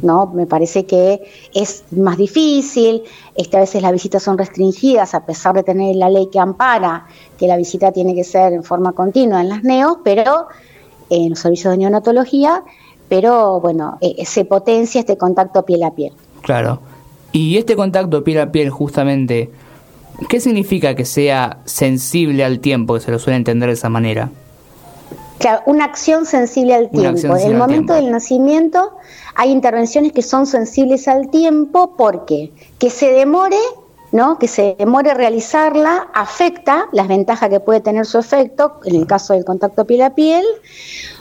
¿no? 0.02 0.28
Me 0.28 0.46
parece 0.46 0.86
que 0.86 1.22
es 1.54 1.84
más 1.92 2.18
difícil, 2.18 3.04
este, 3.36 3.58
a 3.58 3.62
veces 3.62 3.82
las 3.82 3.92
visitas 3.92 4.24
son 4.24 4.38
restringidas 4.38 5.14
a 5.14 5.26
pesar 5.26 5.56
de 5.56 5.64
tener 5.64 5.96
la 5.96 6.10
ley 6.10 6.30
que 6.32 6.40
ampara 6.40 7.08
que 7.38 7.48
la 7.48 7.58
visita 7.58 7.92
tiene 7.92 8.16
que 8.16 8.24
ser 8.24 8.54
en 8.54 8.64
forma 8.64 8.94
continua 8.94 9.42
en 9.42 9.50
las 9.50 9.64
neos, 9.64 9.98
pero 10.04 10.48
en 11.10 11.32
los 11.32 11.40
servicios 11.40 11.72
de 11.72 11.78
neonatología, 11.78 12.64
pero 13.08 13.60
bueno, 13.62 13.98
eh, 14.02 14.26
se 14.26 14.46
potencia 14.46 15.00
este 15.00 15.18
contacto 15.18 15.64
piel 15.64 15.84
a 15.84 15.92
piel. 15.92 16.14
Claro. 16.42 16.80
Y 17.32 17.58
este 17.58 17.76
contacto 17.76 18.24
piel 18.24 18.40
a 18.40 18.52
piel 18.52 18.70
justamente, 18.70 19.52
¿qué 20.30 20.40
significa 20.40 20.96
que 20.96 21.06
sea 21.06 21.60
sensible 21.66 22.44
al 22.44 22.60
tiempo, 22.60 22.96
que 22.96 23.02
se 23.02 23.12
lo 23.12 23.20
suele 23.20 23.38
entender 23.38 23.68
de 23.68 23.74
esa 23.74 23.90
manera? 23.90 24.32
Claro, 25.40 25.62
una 25.66 25.86
acción 25.86 26.26
sensible 26.26 26.74
al 26.74 26.90
tiempo. 26.90 27.36
En 27.36 27.52
el 27.52 27.56
momento 27.56 27.94
del 27.94 28.12
nacimiento 28.12 28.98
hay 29.36 29.52
intervenciones 29.52 30.12
que 30.12 30.24
son 30.24 30.48
sensibles 30.48 31.08
al 31.08 31.30
tiempo 31.30 31.94
porque 31.96 32.52
que 32.80 32.90
se 32.90 33.12
demore, 33.12 33.60
¿no? 34.12 34.40
Que 34.40 34.48
se 34.48 34.76
demore 34.80 35.14
realizarla 35.14 36.08
afecta 36.14 36.88
las 36.92 37.08
ventajas 37.08 37.50
que 37.50 37.60
puede 37.60 37.82
tener 37.82 38.06
su 38.06 38.18
efecto, 38.18 38.80
en 38.86 38.96
el 38.96 39.06
caso 39.06 39.34
del 39.34 39.46
contacto 39.46 39.86
piel 39.86 40.02
a 40.02 40.16
piel, 40.16 40.44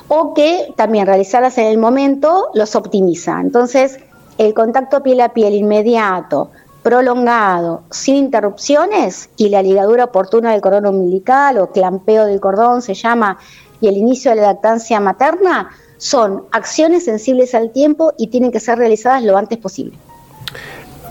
o 0.08 0.32
que 0.32 0.72
también 0.76 1.06
realizarlas 1.06 1.58
en 1.58 1.66
el 1.66 1.78
momento 1.78 2.48
los 2.54 2.74
optimiza. 2.74 3.38
Entonces, 3.40 3.98
el 4.38 4.54
contacto 4.54 5.02
piel 5.02 5.20
a 5.20 5.34
piel 5.34 5.54
inmediato, 5.54 6.50
prolongado, 6.82 7.82
sin 7.90 8.16
interrupciones, 8.16 9.28
y 9.36 9.48
la 9.48 9.60
ligadura 9.60 10.04
oportuna 10.04 10.52
del 10.52 10.60
cordón 10.60 10.86
umbilical 10.86 11.58
o 11.58 11.72
clampeo 11.72 12.24
del 12.24 12.40
cordón 12.40 12.80
se 12.80 12.94
llama 12.94 13.38
y 13.80 13.88
el 13.88 13.96
inicio 13.96 14.30
de 14.30 14.36
la 14.38 14.48
lactancia 14.48 15.00
materna 15.00 15.70
son 15.98 16.44
acciones 16.52 17.04
sensibles 17.04 17.54
al 17.54 17.72
tiempo 17.72 18.12
y 18.18 18.28
tienen 18.28 18.52
que 18.52 18.60
ser 18.60 18.78
realizadas 18.78 19.22
lo 19.22 19.36
antes 19.36 19.58
posible. 19.58 19.96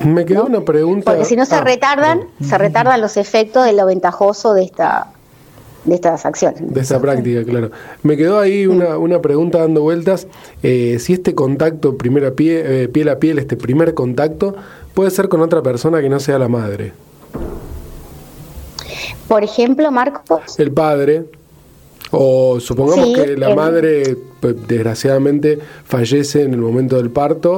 Me 0.02 0.26
quedó 0.26 0.46
una 0.46 0.62
pregunta. 0.62 1.12
Porque 1.12 1.26
si 1.26 1.36
no 1.36 1.46
se 1.46 1.56
ah, 1.56 1.62
retardan, 1.62 2.22
se 2.42 2.58
retardan 2.58 3.00
los 3.02 3.18
efectos 3.18 3.66
de 3.66 3.74
lo 3.74 3.86
ventajoso 3.86 4.54
de 4.54 4.64
esta 4.64 5.08
de 5.86 5.96
estas 5.96 6.26
acciones. 6.26 6.62
De 6.74 6.82
esta 6.82 7.00
práctica, 7.00 7.44
claro. 7.44 7.70
Me 8.02 8.18
quedó 8.18 8.40
ahí 8.40 8.66
una, 8.66 8.98
una 8.98 9.22
pregunta 9.22 9.60
dando 9.60 9.82
vueltas. 9.82 10.28
Eh, 10.64 10.98
si 11.00 11.14
este 11.14 11.36
contacto 11.36 11.96
primera 11.96 12.32
pie, 12.32 12.84
eh, 12.84 12.88
piel 12.88 13.08
a 13.10 13.20
piel, 13.20 13.38
este 13.38 13.56
primer 13.56 13.94
contacto, 13.94 14.56
puede 14.96 15.12
ser 15.12 15.30
con 15.30 15.42
otra 15.42 15.62
persona 15.62 16.02
que 16.02 16.10
no 16.10 16.20
sea 16.20 16.40
la 16.40 16.48
madre. 16.48 16.94
Por 19.28 19.44
ejemplo, 19.44 19.92
Marcos. 19.92 20.60
El 20.60 20.72
padre. 20.72 21.26
O 22.12 22.60
supongamos 22.60 23.14
que 23.16 23.36
la 23.36 23.56
madre, 23.56 24.16
pues, 24.40 24.56
desgraciadamente, 24.68 25.60
fallece 25.84 26.44
en 26.44 26.54
el 26.54 26.60
momento 26.60 26.98
del 26.98 27.10
parto 27.10 27.58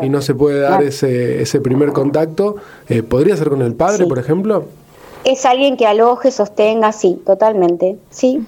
y 0.00 0.08
no 0.08 0.22
se 0.22 0.34
puede 0.34 0.60
dar 0.60 0.82
ese, 0.82 1.42
ese 1.42 1.60
primer 1.60 1.92
contacto. 1.92 2.56
Eh, 2.88 3.02
¿Podría 3.02 3.36
ser 3.36 3.48
con 3.48 3.62
el 3.62 3.74
padre, 3.74 4.06
por 4.06 4.18
ejemplo? 4.18 4.66
Es 5.28 5.44
alguien 5.44 5.76
que 5.76 5.86
aloje, 5.86 6.30
sostenga, 6.30 6.90
sí, 6.90 7.20
totalmente, 7.26 7.98
sí. 8.08 8.46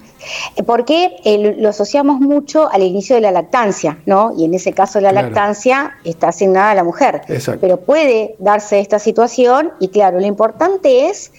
Porque 0.65 1.11
lo 1.59 1.69
asociamos 1.69 2.19
mucho 2.19 2.71
al 2.71 2.81
inicio 2.81 3.15
de 3.15 3.21
la 3.21 3.31
lactancia, 3.31 3.99
¿no? 4.07 4.33
Y 4.35 4.45
en 4.45 4.55
ese 4.55 4.73
caso 4.73 4.99
la 4.99 5.11
lactancia 5.11 5.91
está 6.03 6.29
asignada 6.29 6.71
a 6.71 6.75
la 6.75 6.83
mujer. 6.83 7.21
Pero 7.61 7.77
puede 7.77 8.35
darse 8.39 8.79
esta 8.79 8.97
situación 8.97 9.69
y 9.79 9.89
claro, 9.89 10.19
lo 10.19 10.25
importante 10.25 11.07
es 11.07 11.31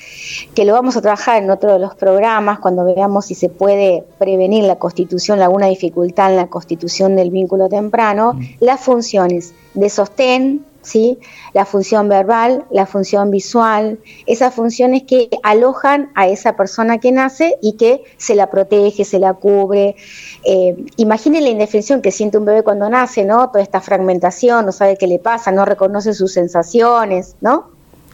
que 0.55 0.65
lo 0.65 0.75
vamos 0.75 0.97
a 0.97 1.03
trabajar 1.03 1.43
en 1.43 1.51
otro 1.51 1.73
de 1.73 1.81
los 1.81 1.97
programas 1.97 2.61
cuando 2.61 2.85
veamos 2.85 3.27
si 3.27 3.35
se 3.35 3.49
puede 3.49 4.05
prevenir 4.19 4.63
la 4.63 4.77
constitución, 4.77 5.43
alguna 5.43 5.67
dificultad 5.67 6.31
en 6.31 6.37
la 6.37 6.47
constitución 6.47 7.17
del 7.17 7.33
vínculo 7.33 7.69
temprano, 7.69 8.35
mm. 8.35 8.41
las 8.61 8.79
funciones 8.79 9.55
de 9.75 9.91
sostén, 9.91 10.65
¿sí? 10.83 11.19
La 11.55 11.65
función 11.65 12.09
verbal, 12.09 12.65
la 12.71 12.87
función 12.87 13.31
visual, 13.31 13.99
esas 14.27 14.55
funciones 14.55 15.05
que 15.05 15.29
alojan 15.43 16.11
a 16.15 16.29
esa 16.29 16.57
persona 16.57 16.99
que 16.99 17.13
nace 17.13 17.57
y 17.63 17.75
que 17.75 18.03
se 18.17 18.35
la 18.35 18.51
protege, 18.51 19.05
se 19.05 19.19
la 19.19 19.35
cubre. 19.35 19.97
Eh, 20.45 20.85
imaginen 20.97 21.45
la 21.45 21.51
indefensión 21.51 22.03
que 22.03 22.11
siente 22.11 22.39
un 22.39 22.45
bebé 22.45 22.63
cuando 22.63 22.89
nace, 22.89 23.25
¿no? 23.25 23.49
Toda 23.51 23.63
esta 23.63 23.81
fragmentación, 23.81 24.67
no 24.67 24.73
sabe 24.73 24.97
qué 24.97 25.07
le 25.07 25.19
pasa, 25.19 25.51
no 25.53 25.65
reconoce 25.65 26.13
sus 26.13 26.33
sensaciones, 26.33 27.37
¿no? 27.41 27.71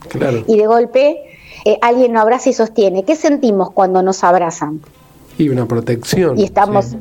Claro. 0.09 0.45
Y 0.47 0.57
de 0.57 0.67
golpe 0.67 1.23
eh, 1.65 1.79
alguien 1.83 2.13
lo 2.13 2.21
abraza 2.21 2.51
y 2.51 2.53
sostiene. 2.53 3.05
¿Qué 3.05 3.17
sentimos 3.17 3.71
cuando 3.73 4.03
nos 4.03 4.23
abrazan? 4.23 4.81
Y 5.39 5.49
una 5.49 5.67
protección. 5.67 6.39
Y 6.39 6.45
estamos, 6.45 6.97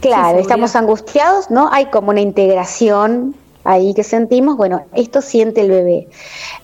claro, 0.00 0.38
estamos 0.38 0.76
angustiados, 0.76 1.50
¿no? 1.50 1.68
Hay 1.72 1.86
como 1.86 2.10
una 2.10 2.20
integración 2.20 3.34
ahí 3.64 3.94
que 3.94 4.04
sentimos, 4.04 4.56
bueno, 4.56 4.82
esto 4.94 5.20
siente 5.20 5.62
el 5.62 5.70
bebé. 5.70 6.08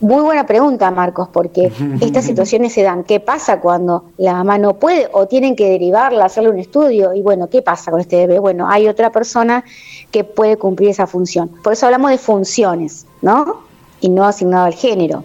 Muy 0.00 0.22
buena 0.22 0.46
pregunta, 0.46 0.90
Marcos, 0.90 1.28
porque 1.32 1.72
estas 2.00 2.24
situaciones 2.24 2.72
se 2.72 2.82
dan. 2.82 3.04
¿Qué 3.04 3.20
pasa 3.20 3.60
cuando 3.60 4.04
la 4.18 4.34
mamá 4.34 4.58
no 4.58 4.74
puede 4.74 5.08
o 5.12 5.26
tienen 5.26 5.56
que 5.56 5.70
derivarla, 5.70 6.26
hacerle 6.26 6.50
un 6.50 6.58
estudio? 6.58 7.14
Y 7.14 7.22
bueno, 7.22 7.48
¿qué 7.48 7.62
pasa 7.62 7.90
con 7.90 8.00
este 8.00 8.16
bebé? 8.26 8.38
Bueno, 8.38 8.68
hay 8.68 8.86
otra 8.86 9.10
persona 9.10 9.64
que 10.10 10.24
puede 10.24 10.56
cumplir 10.56 10.90
esa 10.90 11.06
función. 11.06 11.48
Por 11.62 11.72
eso 11.72 11.86
hablamos 11.86 12.10
de 12.10 12.18
funciones, 12.18 13.06
¿no? 13.22 13.69
Y 14.00 14.08
no 14.08 14.24
asignado 14.24 14.66
al 14.66 14.74
género. 14.74 15.24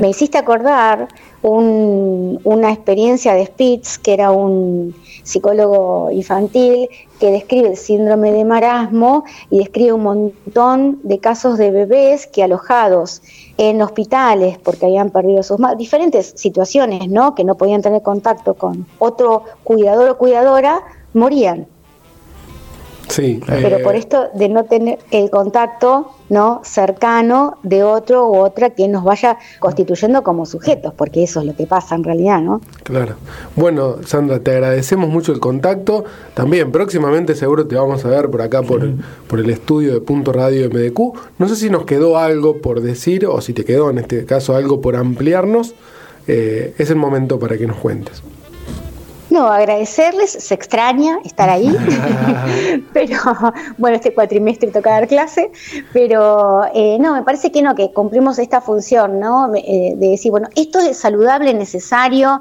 Me 0.00 0.08
hiciste 0.08 0.38
acordar 0.38 1.08
una 1.42 2.72
experiencia 2.72 3.34
de 3.34 3.46
Spitz, 3.46 3.98
que 3.98 4.14
era 4.14 4.32
un 4.32 4.94
psicólogo 5.22 6.10
infantil, 6.10 6.88
que 7.20 7.30
describe 7.30 7.68
el 7.68 7.76
síndrome 7.76 8.32
de 8.32 8.44
marasmo 8.44 9.24
y 9.50 9.58
describe 9.58 9.92
un 9.92 10.02
montón 10.02 11.00
de 11.02 11.18
casos 11.18 11.58
de 11.58 11.70
bebés 11.70 12.26
que 12.26 12.42
alojados 12.42 13.22
en 13.58 13.80
hospitales 13.82 14.58
porque 14.58 14.86
habían 14.86 15.10
perdido 15.10 15.42
sus 15.42 15.58
madres, 15.58 15.78
diferentes 15.78 16.32
situaciones, 16.36 17.08
¿no? 17.08 17.34
Que 17.34 17.44
no 17.44 17.56
podían 17.56 17.82
tener 17.82 18.02
contacto 18.02 18.54
con 18.54 18.86
otro 18.98 19.44
cuidador 19.64 20.10
o 20.10 20.18
cuidadora, 20.18 20.80
morían. 21.14 21.66
Sí. 23.08 23.40
Pero 23.46 23.76
eh, 23.76 23.82
por 23.82 23.94
esto 23.94 24.28
de 24.34 24.48
no 24.48 24.64
tener 24.64 24.98
el 25.10 25.30
contacto 25.30 26.12
no 26.28 26.60
cercano 26.64 27.58
de 27.62 27.84
otro 27.84 28.28
u 28.28 28.36
otra 28.38 28.70
que 28.70 28.88
nos 28.88 29.04
vaya 29.04 29.38
constituyendo 29.60 30.22
como 30.22 30.44
sujetos, 30.44 30.92
porque 30.94 31.22
eso 31.22 31.40
es 31.40 31.46
lo 31.46 31.54
que 31.54 31.66
pasa 31.66 31.94
en 31.94 32.04
realidad, 32.04 32.40
¿no? 32.40 32.60
Claro. 32.82 33.14
Bueno, 33.54 33.96
Sandra, 34.04 34.40
te 34.40 34.50
agradecemos 34.50 35.08
mucho 35.08 35.32
el 35.32 35.40
contacto. 35.40 36.04
También 36.34 36.72
próximamente 36.72 37.34
seguro 37.34 37.66
te 37.66 37.76
vamos 37.76 38.04
a 38.04 38.08
ver 38.08 38.28
por 38.28 38.42
acá 38.42 38.62
por, 38.62 38.88
por 39.28 39.40
el 39.40 39.50
estudio 39.50 39.94
de 39.94 40.00
Punto 40.00 40.32
Radio 40.32 40.68
MDQ. 40.68 40.98
No 41.38 41.48
sé 41.48 41.56
si 41.56 41.70
nos 41.70 41.84
quedó 41.84 42.18
algo 42.18 42.60
por 42.60 42.80
decir 42.80 43.26
o 43.26 43.40
si 43.40 43.52
te 43.52 43.64
quedó 43.64 43.90
en 43.90 43.98
este 43.98 44.24
caso 44.24 44.56
algo 44.56 44.80
por 44.80 44.96
ampliarnos. 44.96 45.74
Eh, 46.28 46.74
es 46.78 46.90
el 46.90 46.96
momento 46.96 47.38
para 47.38 47.56
que 47.56 47.66
nos 47.66 47.76
cuentes. 47.76 48.22
No, 49.28 49.48
agradecerles, 49.48 50.30
se 50.30 50.54
extraña 50.54 51.18
estar 51.24 51.50
ahí, 51.50 51.76
pero 52.92 53.18
bueno, 53.76 53.96
este 53.96 54.14
cuatrimestre 54.14 54.70
toca 54.70 54.90
dar 54.90 55.08
clase, 55.08 55.50
pero 55.92 56.64
eh, 56.72 56.96
no, 57.00 57.12
me 57.12 57.22
parece 57.22 57.50
que 57.50 57.60
no, 57.60 57.74
que 57.74 57.92
cumplimos 57.92 58.38
esta 58.38 58.60
función, 58.60 59.18
¿no? 59.18 59.52
Eh, 59.54 59.94
de 59.96 60.08
decir, 60.10 60.30
bueno, 60.30 60.48
esto 60.54 60.78
es 60.78 60.96
saludable, 60.96 61.52
necesario, 61.54 62.40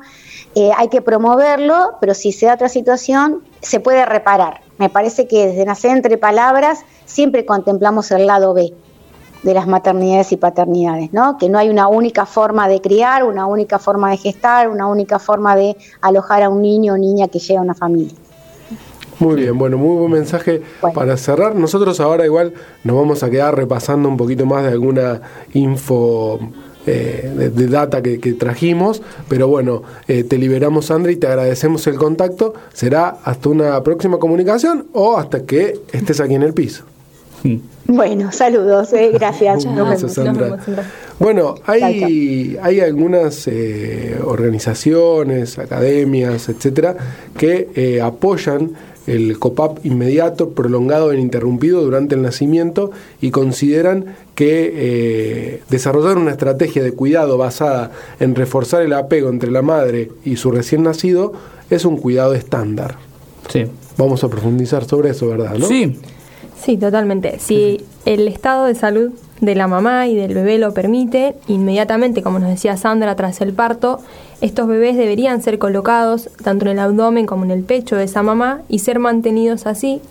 eh, 0.53 0.71
hay 0.77 0.89
que 0.89 1.01
promoverlo, 1.01 1.97
pero 1.99 2.13
si 2.13 2.31
se 2.31 2.45
da 2.45 2.53
otra 2.53 2.69
situación, 2.69 3.43
se 3.61 3.79
puede 3.79 4.05
reparar. 4.05 4.61
Me 4.77 4.89
parece 4.89 5.27
que 5.27 5.47
desde 5.47 5.65
nacer 5.65 5.91
entre 5.91 6.17
palabras 6.17 6.85
siempre 7.05 7.45
contemplamos 7.45 8.11
el 8.11 8.27
lado 8.27 8.53
B 8.53 8.73
de 9.45 9.53
las 9.53 9.67
maternidades 9.67 10.31
y 10.31 10.37
paternidades, 10.37 11.13
¿no? 11.13 11.37
Que 11.37 11.49
no 11.49 11.59
hay 11.59 11.69
una 11.69 11.87
única 11.87 12.25
forma 12.25 12.67
de 12.67 12.81
criar, 12.81 13.23
una 13.23 13.45
única 13.45 13.77
forma 13.77 14.09
de 14.09 14.17
gestar, 14.17 14.67
una 14.69 14.87
única 14.87 15.19
forma 15.19 15.55
de 15.55 15.77
alojar 16.01 16.41
a 16.41 16.49
un 16.49 16.63
niño 16.63 16.93
o 16.93 16.97
niña 16.97 17.27
que 17.27 17.37
llega 17.37 17.59
a 17.59 17.63
una 17.63 17.75
familia. 17.75 18.15
Muy 19.19 19.35
bien, 19.35 19.55
bueno, 19.55 19.77
muy 19.77 19.97
buen 19.97 20.11
mensaje 20.11 20.63
para 20.95 21.15
cerrar. 21.15 21.55
Nosotros 21.55 21.99
ahora 21.99 22.25
igual 22.25 22.53
nos 22.83 22.95
vamos 22.95 23.21
a 23.21 23.29
quedar 23.29 23.55
repasando 23.55 24.09
un 24.09 24.17
poquito 24.17 24.47
más 24.47 24.63
de 24.63 24.69
alguna 24.69 25.21
info 25.53 26.39
eh, 26.87 27.31
de, 27.37 27.49
de 27.51 27.67
data 27.67 28.01
que, 28.01 28.19
que 28.19 28.33
trajimos, 28.33 29.03
pero 29.29 29.47
bueno, 29.47 29.83
eh, 30.07 30.23
te 30.23 30.39
liberamos 30.39 30.87
Sandra 30.87 31.11
y 31.11 31.17
te 31.17 31.27
agradecemos 31.27 31.85
el 31.85 31.97
contacto. 31.97 32.55
Será 32.73 33.17
hasta 33.23 33.47
una 33.49 33.83
próxima 33.83 34.17
comunicación 34.17 34.87
o 34.91 35.17
hasta 35.17 35.43
que 35.45 35.79
estés 35.93 36.19
aquí 36.19 36.33
en 36.33 36.43
el 36.43 36.55
piso. 36.55 36.83
Bueno, 37.87 38.31
saludos, 38.31 38.93
eh, 38.93 39.11
gracias. 39.13 39.65
Nos 39.65 39.75
Gracias, 39.75 40.15
vemos. 40.17 40.37
Sandra. 40.63 40.91
Bueno, 41.19 41.55
hay, 41.65 42.57
hay 42.61 42.79
algunas 42.79 43.47
eh, 43.47 44.19
organizaciones, 44.23 45.57
academias, 45.59 46.49
etcétera, 46.49 46.97
que 47.37 47.69
eh, 47.75 48.01
apoyan 48.01 48.71
el 49.07 49.37
COPAP 49.37 49.85
inmediato, 49.85 50.49
prolongado 50.49 51.11
e 51.11 51.15
ininterrumpido 51.15 51.83
durante 51.83 52.15
el 52.15 52.21
nacimiento 52.21 52.91
y 53.21 53.31
consideran 53.31 54.15
que 54.33 54.73
eh, 54.75 55.61
desarrollar 55.69 56.17
una 56.17 56.31
estrategia 56.31 56.83
de 56.83 56.91
cuidado 56.91 57.37
basada 57.37 57.91
en 58.19 58.35
reforzar 58.35 58.81
el 58.81 58.93
apego 58.93 59.29
entre 59.29 59.51
la 59.51 59.61
madre 59.61 60.11
y 60.23 60.37
su 60.37 60.51
recién 60.51 60.83
nacido 60.83 61.33
es 61.69 61.85
un 61.85 61.97
cuidado 61.97 62.33
estándar. 62.33 62.95
Sí. 63.47 63.65
Vamos 63.97 64.23
a 64.23 64.27
profundizar 64.27 64.85
sobre 64.85 65.11
eso, 65.11 65.27
¿verdad? 65.27 65.55
¿no? 65.57 65.67
Sí, 65.67 65.97
Sí, 66.65 66.77
totalmente. 66.77 67.37
Si 67.37 67.85
el 68.05 68.27
estado 68.27 68.65
de 68.65 68.73
salud 68.73 69.11
de 69.39 69.53
la 69.53 69.67
mamá 69.67 70.07
y 70.07 70.15
del 70.15 70.33
bebé 70.33 70.57
lo 70.57 70.73
permite, 70.73 71.35
inmediatamente, 71.47 72.23
como 72.23 72.39
nos 72.39 72.49
decía 72.49 72.75
Sandra, 72.75 73.15
tras 73.15 73.39
el 73.41 73.53
parto, 73.53 73.99
estos 74.41 74.67
bebés 74.67 74.97
deberían 74.97 75.43
ser 75.43 75.59
colocados 75.59 76.27
tanto 76.43 76.65
en 76.65 76.71
el 76.71 76.79
abdomen 76.79 77.27
como 77.27 77.45
en 77.45 77.51
el 77.51 77.63
pecho 77.63 77.97
de 77.97 78.05
esa 78.05 78.23
mamá 78.23 78.61
y 78.67 78.79
ser 78.79 78.97
mantenidos 78.97 79.67
así, 79.67 80.01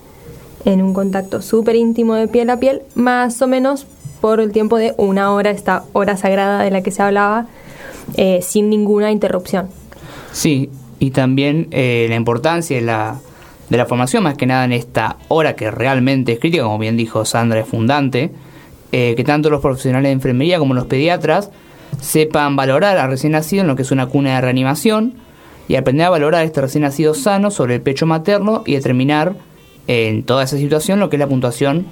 en 0.64 0.80
un 0.80 0.94
contacto 0.94 1.42
súper 1.42 1.74
íntimo 1.74 2.14
de 2.14 2.28
piel 2.28 2.48
a 2.50 2.60
piel, 2.60 2.82
más 2.94 3.42
o 3.42 3.48
menos 3.48 3.88
por 4.20 4.38
el 4.38 4.52
tiempo 4.52 4.76
de 4.76 4.94
una 4.96 5.32
hora, 5.32 5.50
esta 5.50 5.82
hora 5.92 6.16
sagrada 6.16 6.62
de 6.62 6.70
la 6.70 6.82
que 6.82 6.92
se 6.92 7.02
hablaba, 7.02 7.48
eh, 8.16 8.42
sin 8.42 8.70
ninguna 8.70 9.10
interrupción. 9.10 9.70
Sí, 10.30 10.70
y 11.00 11.10
también 11.10 11.66
eh, 11.72 12.06
la 12.08 12.14
importancia 12.14 12.76
de 12.76 12.82
la, 12.82 13.18
de 13.74 13.78
la 13.78 13.87
formación, 13.87 14.22
más 14.22 14.37
que 14.37 14.46
nada 14.46 14.64
en 14.64 14.72
esta 14.72 15.16
hora 15.26 15.56
que 15.56 15.68
realmente 15.70 16.32
es 16.32 16.38
crítica, 16.38 16.62
como 16.62 16.78
bien 16.78 16.96
dijo 16.96 17.24
Sandra, 17.24 17.58
es 17.60 17.66
fundante, 17.66 18.30
eh, 18.92 19.14
que 19.16 19.24
tanto 19.24 19.50
los 19.50 19.60
profesionales 19.60 20.08
de 20.10 20.12
enfermería 20.12 20.60
como 20.60 20.74
los 20.74 20.87
pediatras 20.87 21.50
sepan 22.00 22.54
valorar 22.54 22.98
al 22.98 23.10
recién 23.10 23.32
nacido 23.32 23.62
en 23.62 23.66
lo 23.66 23.74
que 23.74 23.82
es 23.82 23.90
una 23.90 24.06
cuna 24.06 24.37
de 24.37 24.40
reanimación 24.42 25.14
y 25.66 25.74
aprender 25.74 26.06
a 26.06 26.10
valorar 26.10 26.44
este 26.44 26.60
recién 26.60 26.82
nacido 26.82 27.14
sano 27.14 27.50
sobre 27.50 27.74
el 27.74 27.80
pecho 27.80 28.06
materno 28.06 28.62
y 28.64 28.74
determinar 28.74 29.34
en 29.88 30.22
toda 30.22 30.44
esa 30.44 30.56
situación 30.56 31.00
lo 31.00 31.10
que 31.10 31.16
es 31.16 31.20
la 31.20 31.26
puntuación 31.26 31.87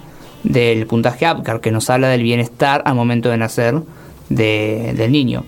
del 0.45 0.87
puntaje 0.87 1.27
APCAR, 1.27 1.61
que 1.61 1.73
nos 1.73 1.91
habla 1.91 2.09
del 2.09 2.23
bienestar 2.23 2.83
al 2.85 2.95
momento 2.95 3.29
de 3.29 3.39
nacer 3.39 3.75
de- 4.29 4.93
del 4.97 5.11
niño. 5.11 5.45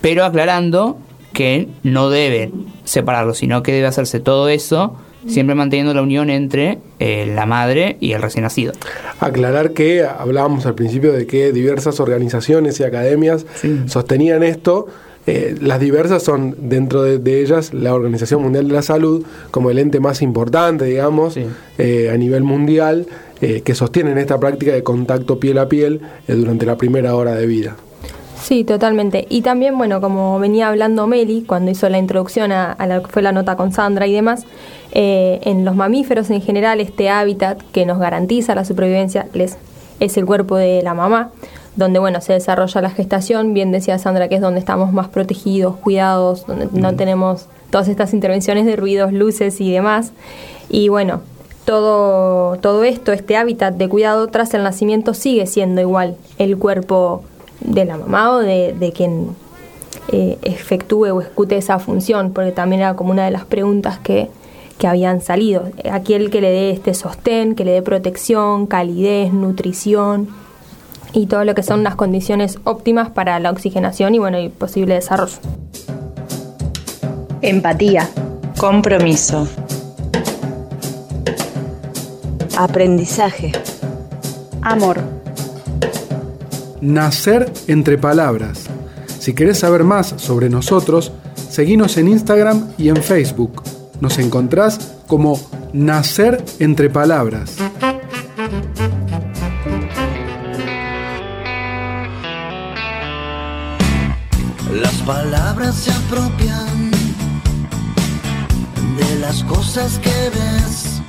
Pero 0.00 0.24
aclarando 0.24 0.98
que 1.34 1.68
no 1.82 2.08
debe 2.08 2.50
separarlo, 2.84 3.34
sino 3.34 3.62
que 3.62 3.72
debe 3.72 3.86
hacerse 3.88 4.20
todo 4.20 4.48
eso 4.48 4.96
siempre 5.26 5.54
manteniendo 5.54 5.94
la 5.94 6.02
unión 6.02 6.30
entre 6.30 6.78
eh, 6.98 7.32
la 7.34 7.46
madre 7.46 7.96
y 8.00 8.12
el 8.12 8.22
recién 8.22 8.44
nacido. 8.44 8.72
Aclarar 9.20 9.72
que 9.72 10.04
hablábamos 10.04 10.66
al 10.66 10.74
principio 10.74 11.12
de 11.12 11.26
que 11.26 11.52
diversas 11.52 12.00
organizaciones 12.00 12.80
y 12.80 12.84
academias 12.84 13.46
sostenían 13.86 14.42
esto. 14.42 14.86
Eh, 15.28 15.56
las 15.60 15.80
diversas 15.80 16.22
son 16.22 16.54
dentro 16.56 17.02
de, 17.02 17.18
de 17.18 17.42
ellas 17.42 17.74
la 17.74 17.94
Organización 17.94 18.42
Mundial 18.42 18.68
de 18.68 18.74
la 18.74 18.82
Salud 18.82 19.26
como 19.50 19.70
el 19.70 19.80
ente 19.80 19.98
más 19.98 20.22
importante, 20.22 20.84
digamos, 20.84 21.36
eh, 21.78 22.10
a 22.12 22.16
nivel 22.16 22.44
mundial, 22.44 23.06
eh, 23.40 23.62
que 23.62 23.74
sostienen 23.74 24.18
esta 24.18 24.38
práctica 24.38 24.72
de 24.72 24.84
contacto 24.84 25.40
piel 25.40 25.58
a 25.58 25.68
piel 25.68 26.00
eh, 26.28 26.34
durante 26.34 26.64
la 26.64 26.76
primera 26.76 27.16
hora 27.16 27.34
de 27.34 27.46
vida. 27.46 27.76
Sí, 28.40 28.62
totalmente. 28.62 29.26
Y 29.28 29.42
también, 29.42 29.76
bueno, 29.76 30.00
como 30.00 30.38
venía 30.38 30.68
hablando 30.68 31.08
Meli 31.08 31.42
cuando 31.42 31.72
hizo 31.72 31.88
la 31.88 31.98
introducción 31.98 32.52
a, 32.52 32.70
a 32.72 32.86
lo 32.86 33.02
que 33.02 33.10
fue 33.10 33.20
la 33.20 33.32
nota 33.32 33.56
con 33.56 33.72
Sandra 33.72 34.06
y 34.06 34.12
demás, 34.12 34.44
eh, 34.92 35.40
en 35.42 35.64
los 35.64 35.74
mamíferos 35.74 36.30
en 36.30 36.40
general 36.40 36.80
este 36.80 37.10
hábitat 37.10 37.60
que 37.72 37.86
nos 37.86 37.98
garantiza 37.98 38.54
la 38.54 38.64
supervivencia 38.64 39.26
les, 39.32 39.58
es 40.00 40.16
el 40.16 40.26
cuerpo 40.26 40.56
de 40.56 40.82
la 40.82 40.94
mamá, 40.94 41.30
donde, 41.76 41.98
bueno, 41.98 42.20
se 42.20 42.32
desarrolla 42.32 42.80
la 42.80 42.90
gestación, 42.90 43.52
bien 43.52 43.70
decía 43.70 43.98
Sandra 43.98 44.28
que 44.28 44.36
es 44.36 44.40
donde 44.40 44.60
estamos 44.60 44.92
más 44.92 45.08
protegidos, 45.08 45.76
cuidados, 45.76 46.46
donde 46.46 46.68
no 46.72 46.94
tenemos 46.96 47.46
todas 47.70 47.88
estas 47.88 48.14
intervenciones 48.14 48.64
de 48.64 48.76
ruidos, 48.76 49.12
luces 49.12 49.60
y 49.60 49.70
demás. 49.70 50.12
Y 50.70 50.88
bueno, 50.88 51.20
todo, 51.66 52.56
todo 52.58 52.84
esto, 52.84 53.12
este 53.12 53.36
hábitat 53.36 53.74
de 53.74 53.88
cuidado 53.88 54.28
tras 54.28 54.54
el 54.54 54.62
nacimiento 54.62 55.12
sigue 55.12 55.46
siendo 55.46 55.80
igual 55.80 56.16
el 56.38 56.56
cuerpo 56.56 57.24
de 57.60 57.84
la 57.84 57.98
mamá 57.98 58.36
o 58.36 58.38
de, 58.38 58.74
de 58.78 58.92
quien 58.92 59.36
eh, 60.08 60.38
efectúe 60.42 61.10
o 61.12 61.20
escute 61.20 61.56
esa 61.56 61.78
función, 61.78 62.32
porque 62.32 62.52
también 62.52 62.82
era 62.82 62.94
como 62.94 63.10
una 63.10 63.24
de 63.24 63.32
las 63.32 63.44
preguntas 63.44 63.98
que, 63.98 64.30
que 64.78 64.86
habían 64.86 65.20
salido. 65.20 65.70
Aquel 65.90 66.30
que 66.30 66.40
le 66.40 66.50
dé 66.50 66.70
este 66.70 66.94
sostén, 66.94 67.54
que 67.54 67.64
le 67.64 67.72
dé 67.72 67.82
protección, 67.82 68.66
calidez, 68.66 69.32
nutrición 69.32 70.28
y 71.12 71.26
todo 71.26 71.44
lo 71.44 71.54
que 71.54 71.62
son 71.62 71.82
las 71.82 71.94
condiciones 71.94 72.58
óptimas 72.64 73.10
para 73.10 73.38
la 73.40 73.50
oxigenación 73.50 74.14
y 74.14 74.18
bueno 74.18 74.38
y 74.38 74.48
posible 74.48 74.94
desarrollo. 74.94 75.38
Empatía. 77.42 78.08
Compromiso. 78.58 79.46
Aprendizaje. 82.56 83.52
Amor. 84.62 85.00
Nacer 86.80 87.52
entre 87.66 87.98
palabras. 87.98 88.66
Si 89.18 89.34
querés 89.34 89.58
saber 89.58 89.84
más 89.84 90.14
sobre 90.16 90.48
nosotros, 90.48 91.12
seguinos 91.48 91.96
en 91.96 92.08
Instagram 92.08 92.68
y 92.78 92.88
en 92.88 92.96
Facebook. 92.96 93.62
Nos 94.00 94.18
encontrás 94.18 94.94
como 95.06 95.40
Nacer 95.72 96.44
entre 96.58 96.90
palabras. 96.90 97.56
Las 104.72 104.94
palabras 105.06 105.74
se 105.74 105.90
apropian 105.90 106.90
de 108.98 109.18
las 109.20 109.42
cosas 109.44 109.98
que 109.98 110.30
ves, 110.30 111.00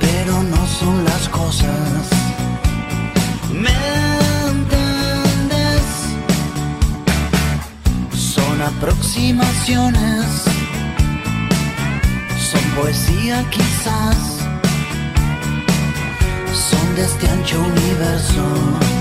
pero 0.00 0.42
no 0.42 0.66
son 0.66 1.04
las 1.04 1.28
cosas. 1.28 2.08
¿Me? 3.52 4.00
Son 8.16 8.62
aproximaciones, 8.62 10.49
poesía 12.76 13.44
quizás, 13.50 14.38
son 16.52 16.96
de 16.96 17.02
este 17.02 17.28
ancho 17.28 17.60
universo. 17.60 18.99